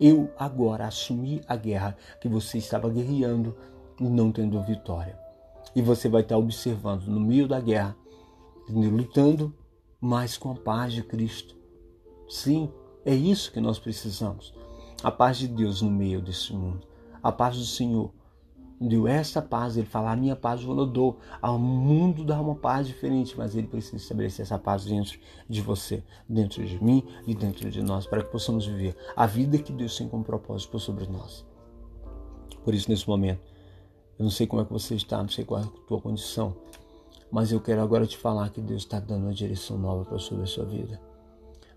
Eu 0.00 0.32
agora 0.38 0.86
assumi 0.86 1.42
a 1.48 1.56
guerra 1.56 1.96
que 2.20 2.28
você 2.28 2.58
estava 2.58 2.88
guerreando 2.88 3.56
e 4.00 4.04
não 4.04 4.30
tendo 4.30 4.62
vitória. 4.62 5.18
E 5.74 5.82
você 5.82 6.08
vai 6.08 6.22
estar 6.22 6.38
observando 6.38 7.06
no 7.06 7.18
meio 7.18 7.48
da 7.48 7.60
guerra, 7.60 7.96
entendeu? 8.62 8.92
lutando, 8.92 9.52
mas 10.00 10.38
com 10.38 10.52
a 10.52 10.54
paz 10.54 10.92
de 10.92 11.02
Cristo. 11.02 11.56
Sim, 12.28 12.72
é 13.04 13.12
isso 13.12 13.50
que 13.50 13.60
nós 13.60 13.80
precisamos. 13.80 14.54
A 15.02 15.10
paz 15.10 15.36
de 15.36 15.48
Deus 15.48 15.82
no 15.82 15.90
meio 15.90 16.22
desse 16.22 16.52
mundo 16.52 16.87
a 17.22 17.32
paz 17.32 17.56
do 17.56 17.64
Senhor. 17.64 18.12
Deu 18.80 19.08
essa 19.08 19.42
paz, 19.42 19.76
ele 19.76 19.86
fala, 19.86 20.12
a 20.12 20.16
minha 20.16 20.36
paz 20.36 20.62
eu 20.62 20.86
dou. 20.86 21.18
Ao 21.42 21.58
mundo 21.58 22.24
dá 22.24 22.40
uma 22.40 22.54
paz 22.54 22.86
diferente, 22.86 23.36
mas 23.36 23.56
ele 23.56 23.66
precisa 23.66 23.96
estabelecer 23.96 24.44
essa 24.44 24.56
paz 24.56 24.84
dentro 24.84 25.18
de 25.48 25.60
você, 25.60 26.02
dentro 26.28 26.64
de 26.64 26.82
mim 26.82 27.02
e 27.26 27.34
dentro 27.34 27.68
de 27.70 27.82
nós, 27.82 28.06
para 28.06 28.22
que 28.22 28.30
possamos 28.30 28.66
viver 28.66 28.96
a 29.16 29.26
vida 29.26 29.58
que 29.58 29.72
Deus 29.72 29.96
tem 29.96 30.08
como 30.08 30.22
propósito 30.22 30.78
sobre 30.78 31.06
nós. 31.06 31.44
Por 32.64 32.72
isso, 32.72 32.88
nesse 32.88 33.08
momento, 33.08 33.40
eu 34.16 34.22
não 34.22 34.30
sei 34.30 34.46
como 34.46 34.62
é 34.62 34.64
que 34.64 34.72
você 34.72 34.94
está, 34.94 35.18
não 35.18 35.28
sei 35.28 35.44
qual 35.44 35.60
é 35.60 35.64
a 35.64 35.86
tua 35.86 36.00
condição, 36.00 36.56
mas 37.32 37.50
eu 37.50 37.60
quero 37.60 37.82
agora 37.82 38.06
te 38.06 38.16
falar 38.16 38.50
que 38.50 38.60
Deus 38.60 38.82
está 38.82 39.00
dando 39.00 39.24
uma 39.24 39.34
direção 39.34 39.76
nova 39.76 40.04
para 40.04 40.18
sobre 40.18 40.44
a 40.44 40.46
sua 40.46 40.64
vida. 40.64 41.00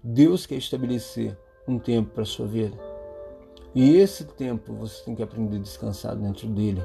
Deus 0.04 0.46
quer 0.46 0.56
estabelecer 0.56 1.38
um 1.68 1.80
tempo 1.80 2.12
para 2.12 2.24
a 2.24 2.26
sua 2.26 2.48
vida 2.48 2.91
e 3.74 3.96
esse 3.98 4.26
tempo 4.26 4.74
você 4.74 5.04
tem 5.04 5.16
que 5.16 5.24
aprender 5.24 5.58
a 5.58 5.62
descansar 5.62 6.16
dentro 6.16 6.48
dele. 6.48 6.84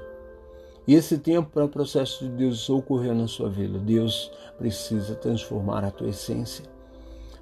E 0.86 0.94
esse 0.94 1.18
tempo 1.18 1.50
para 1.50 1.64
o 1.64 1.68
processo 1.68 2.24
de 2.24 2.30
Deus 2.30 2.70
ocorrer 2.70 3.12
na 3.12 3.26
sua 3.26 3.48
vida. 3.48 3.76
Deus 3.78 4.30
precisa 4.56 5.16
transformar 5.16 5.84
a 5.84 5.90
tua 5.90 6.08
essência. 6.08 6.64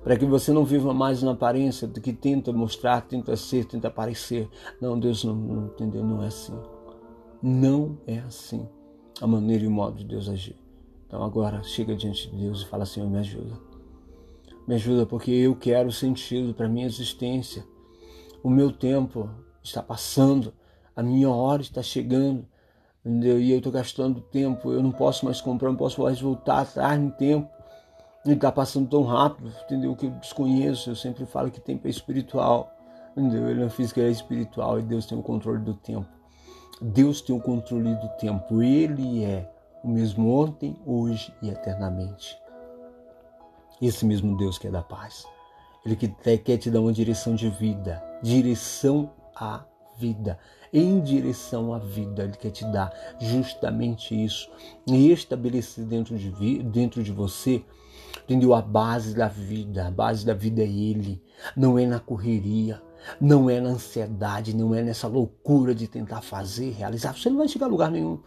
Para 0.02 0.16
que 0.16 0.24
você 0.24 0.52
não 0.52 0.64
viva 0.64 0.94
mais 0.94 1.22
na 1.22 1.32
aparência 1.32 1.86
do 1.86 2.00
que 2.00 2.12
tenta 2.12 2.52
mostrar, 2.52 3.02
tenta 3.02 3.36
ser, 3.36 3.66
tenta 3.66 3.90
parecer. 3.90 4.48
Não, 4.80 4.98
Deus 4.98 5.24
não, 5.24 5.34
não 5.34 5.66
entendeu, 5.66 6.02
não 6.02 6.22
é 6.22 6.26
assim. 6.26 6.58
Não 7.42 7.98
é 8.06 8.18
assim 8.20 8.66
a 9.20 9.26
maneira 9.26 9.64
e 9.64 9.66
o 9.66 9.70
modo 9.70 9.98
de 9.98 10.04
Deus 10.04 10.28
agir. 10.28 10.56
Então 11.06 11.22
agora 11.22 11.62
chega 11.62 11.94
diante 11.94 12.30
de 12.30 12.36
Deus 12.36 12.62
e 12.62 12.66
fala: 12.66 12.86
Senhor, 12.86 13.08
me 13.08 13.18
ajuda. 13.18 13.58
Me 14.66 14.74
ajuda 14.74 15.04
porque 15.04 15.30
eu 15.30 15.54
quero 15.54 15.92
sentido 15.92 16.54
para 16.54 16.68
minha 16.68 16.86
existência. 16.86 17.64
O 18.44 18.50
meu 18.50 18.70
tempo 18.70 19.30
está 19.62 19.82
passando, 19.82 20.52
a 20.94 21.02
minha 21.02 21.30
hora 21.30 21.62
está 21.62 21.82
chegando, 21.82 22.46
entendeu? 23.02 23.40
e 23.40 23.50
eu 23.50 23.56
estou 23.56 23.72
gastando 23.72 24.20
tempo, 24.20 24.70
eu 24.70 24.82
não 24.82 24.92
posso 24.92 25.24
mais 25.24 25.40
comprar, 25.40 25.70
não 25.70 25.76
posso 25.76 26.02
mais 26.02 26.20
voltar 26.20 26.60
atrás 26.60 27.00
no 27.00 27.10
tempo. 27.10 27.48
E 28.26 28.32
está 28.32 28.52
passando 28.52 28.86
tão 28.86 29.02
rápido, 29.02 29.50
entendeu? 29.64 29.96
Que 29.96 30.04
eu 30.04 30.10
desconheço. 30.10 30.90
Eu 30.90 30.94
sempre 30.94 31.24
falo 31.24 31.50
que 31.50 31.58
tempo 31.58 31.86
é 31.86 31.90
espiritual, 31.90 32.70
entendeu? 33.16 33.48
Ele 33.48 33.62
não 33.62 33.70
física 33.70 34.02
é 34.02 34.10
espiritual 34.10 34.78
e 34.78 34.82
Deus 34.82 35.06
tem 35.06 35.16
o 35.16 35.22
controle 35.22 35.60
do 35.60 35.72
tempo. 35.72 36.06
Deus 36.82 37.22
tem 37.22 37.34
o 37.34 37.40
controle 37.40 37.94
do 37.94 38.08
tempo. 38.18 38.62
Ele 38.62 39.24
é 39.24 39.50
o 39.82 39.88
mesmo 39.88 40.38
ontem, 40.38 40.76
hoje 40.84 41.32
e 41.40 41.48
eternamente. 41.48 42.38
Esse 43.80 44.04
mesmo 44.04 44.36
Deus 44.36 44.58
que 44.58 44.66
é 44.66 44.70
da 44.70 44.82
paz. 44.82 45.26
Ele 45.84 45.96
quer 45.96 46.56
te 46.56 46.70
dar 46.70 46.80
uma 46.80 46.92
direção 46.92 47.34
de 47.34 47.48
vida, 47.50 48.02
direção 48.22 49.12
à 49.34 49.64
vida, 49.98 50.38
em 50.72 51.00
direção 51.00 51.74
à 51.74 51.78
vida. 51.78 52.24
Ele 52.24 52.36
quer 52.36 52.50
te 52.50 52.64
dar 52.66 52.92
justamente 53.20 54.14
isso 54.14 54.50
e 54.86 55.10
estabelecer 55.10 55.84
dentro 55.84 56.16
de, 56.16 56.62
dentro 56.62 57.02
de 57.02 57.12
você 57.12 57.62
entendeu? 58.24 58.54
A 58.54 58.62
base 58.62 59.14
da 59.14 59.28
vida, 59.28 59.86
a 59.86 59.90
base 59.90 60.24
da 60.24 60.34
vida 60.34 60.62
é 60.62 60.68
Ele, 60.68 61.22
não 61.56 61.78
é 61.78 61.86
na 61.86 62.00
correria, 62.00 62.80
não 63.20 63.50
é 63.50 63.60
na 63.60 63.70
ansiedade, 63.70 64.56
não 64.56 64.74
é 64.74 64.82
nessa 64.82 65.08
loucura 65.08 65.74
de 65.74 65.86
tentar 65.86 66.22
fazer, 66.22 66.70
realizar. 66.70 67.14
Você 67.16 67.28
não 67.28 67.38
vai 67.38 67.48
chegar 67.48 67.66
a 67.66 67.68
lugar 67.68 67.90
nenhum. 67.90 68.20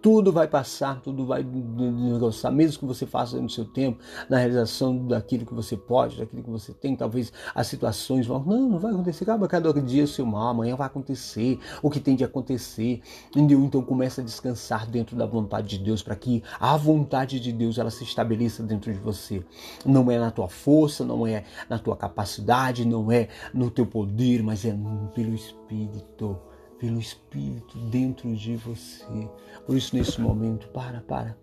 Tudo 0.00 0.32
vai 0.32 0.46
passar, 0.46 1.00
tudo 1.00 1.26
vai 1.26 1.42
negociar, 1.42 2.50
mesmo 2.50 2.78
que 2.78 2.86
você 2.86 3.04
faça 3.04 3.40
no 3.40 3.50
seu 3.50 3.64
tempo, 3.64 3.98
na 4.28 4.38
realização 4.38 5.06
daquilo 5.06 5.44
que 5.44 5.52
você 5.52 5.76
pode, 5.76 6.16
daquilo 6.16 6.42
que 6.42 6.50
você 6.50 6.72
tem. 6.72 6.94
Talvez 6.94 7.32
as 7.54 7.66
situações 7.66 8.26
vão, 8.26 8.42
não, 8.44 8.68
não 8.68 8.78
vai 8.78 8.92
acontecer, 8.92 9.24
acaba 9.24 9.48
cada 9.48 9.72
dia 9.80 10.04
o 10.04 10.08
seu 10.08 10.24
mal, 10.24 10.48
amanhã 10.48 10.76
vai 10.76 10.86
acontecer, 10.86 11.58
o 11.82 11.90
que 11.90 11.98
tem 11.98 12.14
de 12.14 12.22
acontecer. 12.22 13.00
Entendeu? 13.30 13.60
Então 13.64 13.82
começa 13.82 14.20
a 14.20 14.24
descansar 14.24 14.88
dentro 14.88 15.16
da 15.16 15.26
vontade 15.26 15.78
de 15.78 15.78
Deus, 15.78 16.02
para 16.02 16.14
que 16.14 16.42
a 16.60 16.76
vontade 16.76 17.40
de 17.40 17.52
Deus 17.52 17.78
ela 17.78 17.90
se 17.90 18.04
estabeleça 18.04 18.62
dentro 18.62 18.92
de 18.92 19.00
você. 19.00 19.44
Não 19.84 20.10
é 20.10 20.18
na 20.18 20.30
tua 20.30 20.48
força, 20.48 21.04
não 21.04 21.26
é 21.26 21.44
na 21.68 21.78
tua 21.78 21.96
capacidade, 21.96 22.86
não 22.86 23.10
é 23.10 23.28
no 23.52 23.70
teu 23.70 23.86
poder, 23.86 24.42
mas 24.42 24.64
é 24.64 24.76
pelo 25.14 25.34
Espírito 25.34 26.38
pelo 26.78 26.98
Espírito 26.98 27.76
dentro 27.90 28.34
de 28.34 28.56
você. 28.56 29.28
Por 29.66 29.76
isso, 29.76 29.94
nesse 29.94 30.20
momento, 30.20 30.68
para, 30.68 31.00
para. 31.00 31.36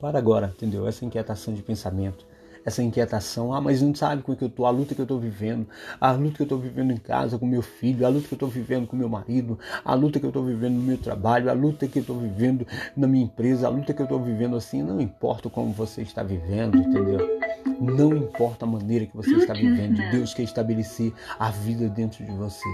Para 0.00 0.18
agora, 0.18 0.52
entendeu? 0.56 0.86
Essa 0.86 1.04
inquietação 1.04 1.54
de 1.54 1.62
pensamento, 1.62 2.26
essa 2.64 2.82
inquietação, 2.82 3.52
ah, 3.52 3.60
mas 3.60 3.82
não 3.82 3.94
sabe 3.94 4.22
com 4.22 4.34
que 4.34 4.44
eu 4.44 4.48
tô, 4.48 4.64
a 4.66 4.70
luta 4.70 4.94
que 4.94 5.00
eu 5.00 5.06
tô 5.06 5.18
vivendo, 5.18 5.66
a 6.00 6.12
luta 6.12 6.36
que 6.36 6.42
eu 6.42 6.46
tô 6.46 6.56
vivendo 6.56 6.92
em 6.92 6.96
casa 6.96 7.38
com 7.38 7.46
meu 7.46 7.62
filho, 7.62 8.06
a 8.06 8.08
luta 8.08 8.28
que 8.28 8.34
eu 8.34 8.38
tô 8.38 8.46
vivendo 8.46 8.86
com 8.86 8.96
meu 8.96 9.08
marido, 9.08 9.58
a 9.84 9.94
luta 9.94 10.20
que 10.20 10.26
eu 10.26 10.32
tô 10.32 10.42
vivendo 10.42 10.74
no 10.74 10.82
meu 10.82 10.98
trabalho, 10.98 11.50
a 11.50 11.52
luta 11.52 11.86
que 11.86 11.98
eu 11.98 12.04
tô 12.04 12.14
vivendo 12.14 12.66
na 12.96 13.06
minha 13.06 13.24
empresa, 13.24 13.66
a 13.66 13.70
luta 13.70 13.92
que 13.92 14.02
eu 14.02 14.06
tô 14.06 14.18
vivendo 14.18 14.56
assim, 14.56 14.82
não 14.82 15.00
importa 15.00 15.50
como 15.50 15.72
você 15.72 16.02
está 16.02 16.22
vivendo, 16.22 16.78
entendeu? 16.78 17.40
Não 17.80 18.16
importa 18.16 18.64
a 18.64 18.68
maneira 18.68 19.06
que 19.06 19.16
você 19.16 19.34
está 19.34 19.52
vivendo, 19.54 19.98
Deus 20.10 20.32
quer 20.34 20.42
estabelecer 20.42 21.12
a 21.38 21.50
vida 21.50 21.88
dentro 21.88 22.24
de 22.24 22.32
você 22.32 22.68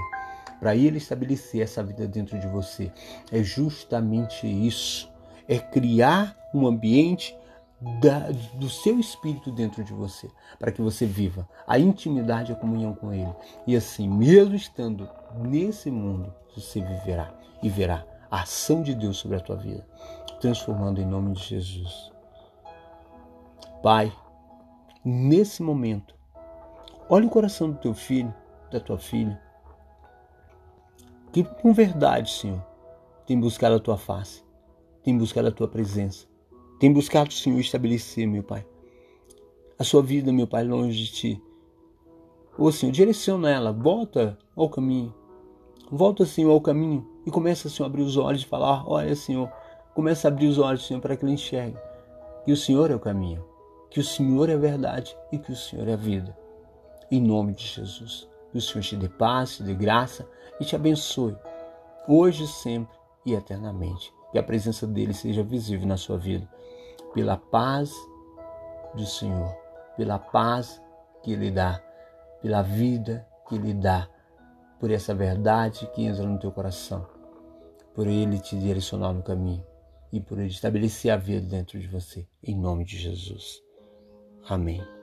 para 0.58 0.74
ele 0.74 0.98
estabelecer 0.98 1.62
essa 1.62 1.82
vida 1.82 2.06
dentro 2.06 2.38
de 2.38 2.46
você. 2.46 2.92
É 3.30 3.42
justamente 3.42 4.46
isso. 4.46 5.10
É 5.46 5.58
criar 5.58 6.36
um 6.54 6.66
ambiente 6.66 7.36
da, 8.00 8.30
do 8.54 8.68
seu 8.68 8.98
espírito 8.98 9.52
dentro 9.52 9.84
de 9.84 9.92
você, 9.92 10.28
para 10.58 10.72
que 10.72 10.82
você 10.82 11.06
viva 11.06 11.48
a 11.66 11.78
intimidade 11.78 12.50
e 12.50 12.54
a 12.54 12.58
comunhão 12.58 12.94
com 12.94 13.12
Ele. 13.12 13.32
E 13.66 13.76
assim, 13.76 14.08
mesmo 14.08 14.54
estando 14.54 15.08
nesse 15.36 15.90
mundo, 15.90 16.32
você 16.54 16.80
viverá 16.80 17.32
e 17.62 17.68
verá 17.68 18.04
a 18.30 18.42
ação 18.42 18.82
de 18.82 18.94
Deus 18.94 19.16
sobre 19.16 19.36
a 19.36 19.40
tua 19.40 19.56
vida, 19.56 19.86
transformando 20.40 21.00
em 21.00 21.06
nome 21.06 21.32
de 21.32 21.42
Jesus. 21.42 22.10
Pai, 23.82 24.12
nesse 25.04 25.62
momento, 25.62 26.14
olhe 27.08 27.26
o 27.26 27.30
coração 27.30 27.70
do 27.70 27.78
teu 27.78 27.94
filho, 27.94 28.34
da 28.72 28.80
tua 28.80 28.98
filha, 28.98 29.40
que 31.44 31.62
com 31.62 31.72
verdade, 31.72 32.30
Senhor, 32.30 32.64
tem 33.26 33.38
buscado 33.38 33.76
a 33.76 33.80
tua 33.80 33.96
face, 33.96 34.42
tem 35.02 35.16
buscado 35.16 35.48
a 35.48 35.52
tua 35.52 35.68
presença, 35.68 36.26
tem 36.78 36.92
buscado, 36.92 37.32
Senhor, 37.32 37.58
estabelecer, 37.58 38.26
meu 38.26 38.42
Pai, 38.42 38.66
a 39.78 39.84
sua 39.84 40.02
vida, 40.02 40.32
meu 40.32 40.46
Pai, 40.46 40.64
longe 40.64 40.96
de 40.96 41.12
ti. 41.12 41.42
Ô 42.56 42.72
Senhor, 42.72 42.92
direciona 42.92 43.50
ela, 43.50 43.72
volta 43.72 44.38
ao 44.56 44.68
caminho, 44.68 45.14
volta, 45.90 46.24
Senhor, 46.24 46.50
ao 46.50 46.60
caminho 46.60 47.06
e 47.26 47.30
começa, 47.30 47.68
Senhor, 47.68 47.86
a 47.86 47.90
abrir 47.90 48.02
os 48.02 48.16
olhos 48.16 48.42
e 48.42 48.46
falar: 48.46 48.88
Olha, 48.88 49.14
Senhor, 49.14 49.48
começa 49.94 50.26
a 50.26 50.30
abrir 50.30 50.46
os 50.46 50.58
olhos, 50.58 50.86
Senhor, 50.86 51.00
para 51.00 51.16
que 51.16 51.24
ele 51.24 51.32
enxergue 51.32 51.78
que 52.48 52.52
o 52.52 52.56
Senhor 52.56 52.90
é 52.90 52.94
o 52.94 52.98
caminho, 52.98 53.44
que 53.90 54.00
o 54.00 54.02
Senhor 54.02 54.48
é 54.48 54.54
a 54.54 54.56
verdade 54.56 55.14
e 55.30 55.38
que 55.38 55.52
o 55.52 55.54
Senhor 55.54 55.86
é 55.86 55.92
a 55.92 55.96
vida. 55.96 56.34
Em 57.10 57.20
nome 57.20 57.52
de 57.52 57.62
Jesus. 57.62 58.26
Que 58.50 58.58
o 58.58 58.62
Senhor 58.62 58.82
te 58.82 58.96
dê 58.96 59.08
paz, 59.08 59.56
te 59.56 59.62
dê 59.62 59.74
graça 59.74 60.28
e 60.60 60.64
te 60.64 60.74
abençoe, 60.74 61.36
hoje, 62.06 62.46
sempre 62.46 62.96
e 63.24 63.34
eternamente. 63.34 64.12
Que 64.32 64.38
a 64.38 64.42
presença 64.42 64.86
dele 64.86 65.14
seja 65.14 65.42
visível 65.42 65.86
na 65.86 65.96
sua 65.96 66.18
vida. 66.18 66.48
Pela 67.14 67.36
paz 67.36 67.92
do 68.94 69.06
Senhor, 69.06 69.54
pela 69.96 70.18
paz 70.18 70.80
que 71.22 71.32
ele 71.32 71.50
dá, 71.50 71.82
pela 72.40 72.62
vida 72.62 73.26
que 73.48 73.54
ele 73.54 73.74
dá, 73.74 74.08
por 74.78 74.90
essa 74.90 75.14
verdade 75.14 75.90
que 75.94 76.04
entra 76.04 76.24
no 76.24 76.38
teu 76.38 76.52
coração, 76.52 77.06
por 77.94 78.06
ele 78.06 78.38
te 78.38 78.58
direcionar 78.58 79.12
no 79.12 79.22
caminho 79.22 79.64
e 80.12 80.20
por 80.20 80.38
ele 80.38 80.48
estabelecer 80.48 81.10
a 81.10 81.16
vida 81.16 81.46
dentro 81.46 81.78
de 81.78 81.86
você, 81.86 82.26
em 82.42 82.56
nome 82.56 82.84
de 82.84 82.96
Jesus. 82.96 83.62
Amém. 84.48 84.97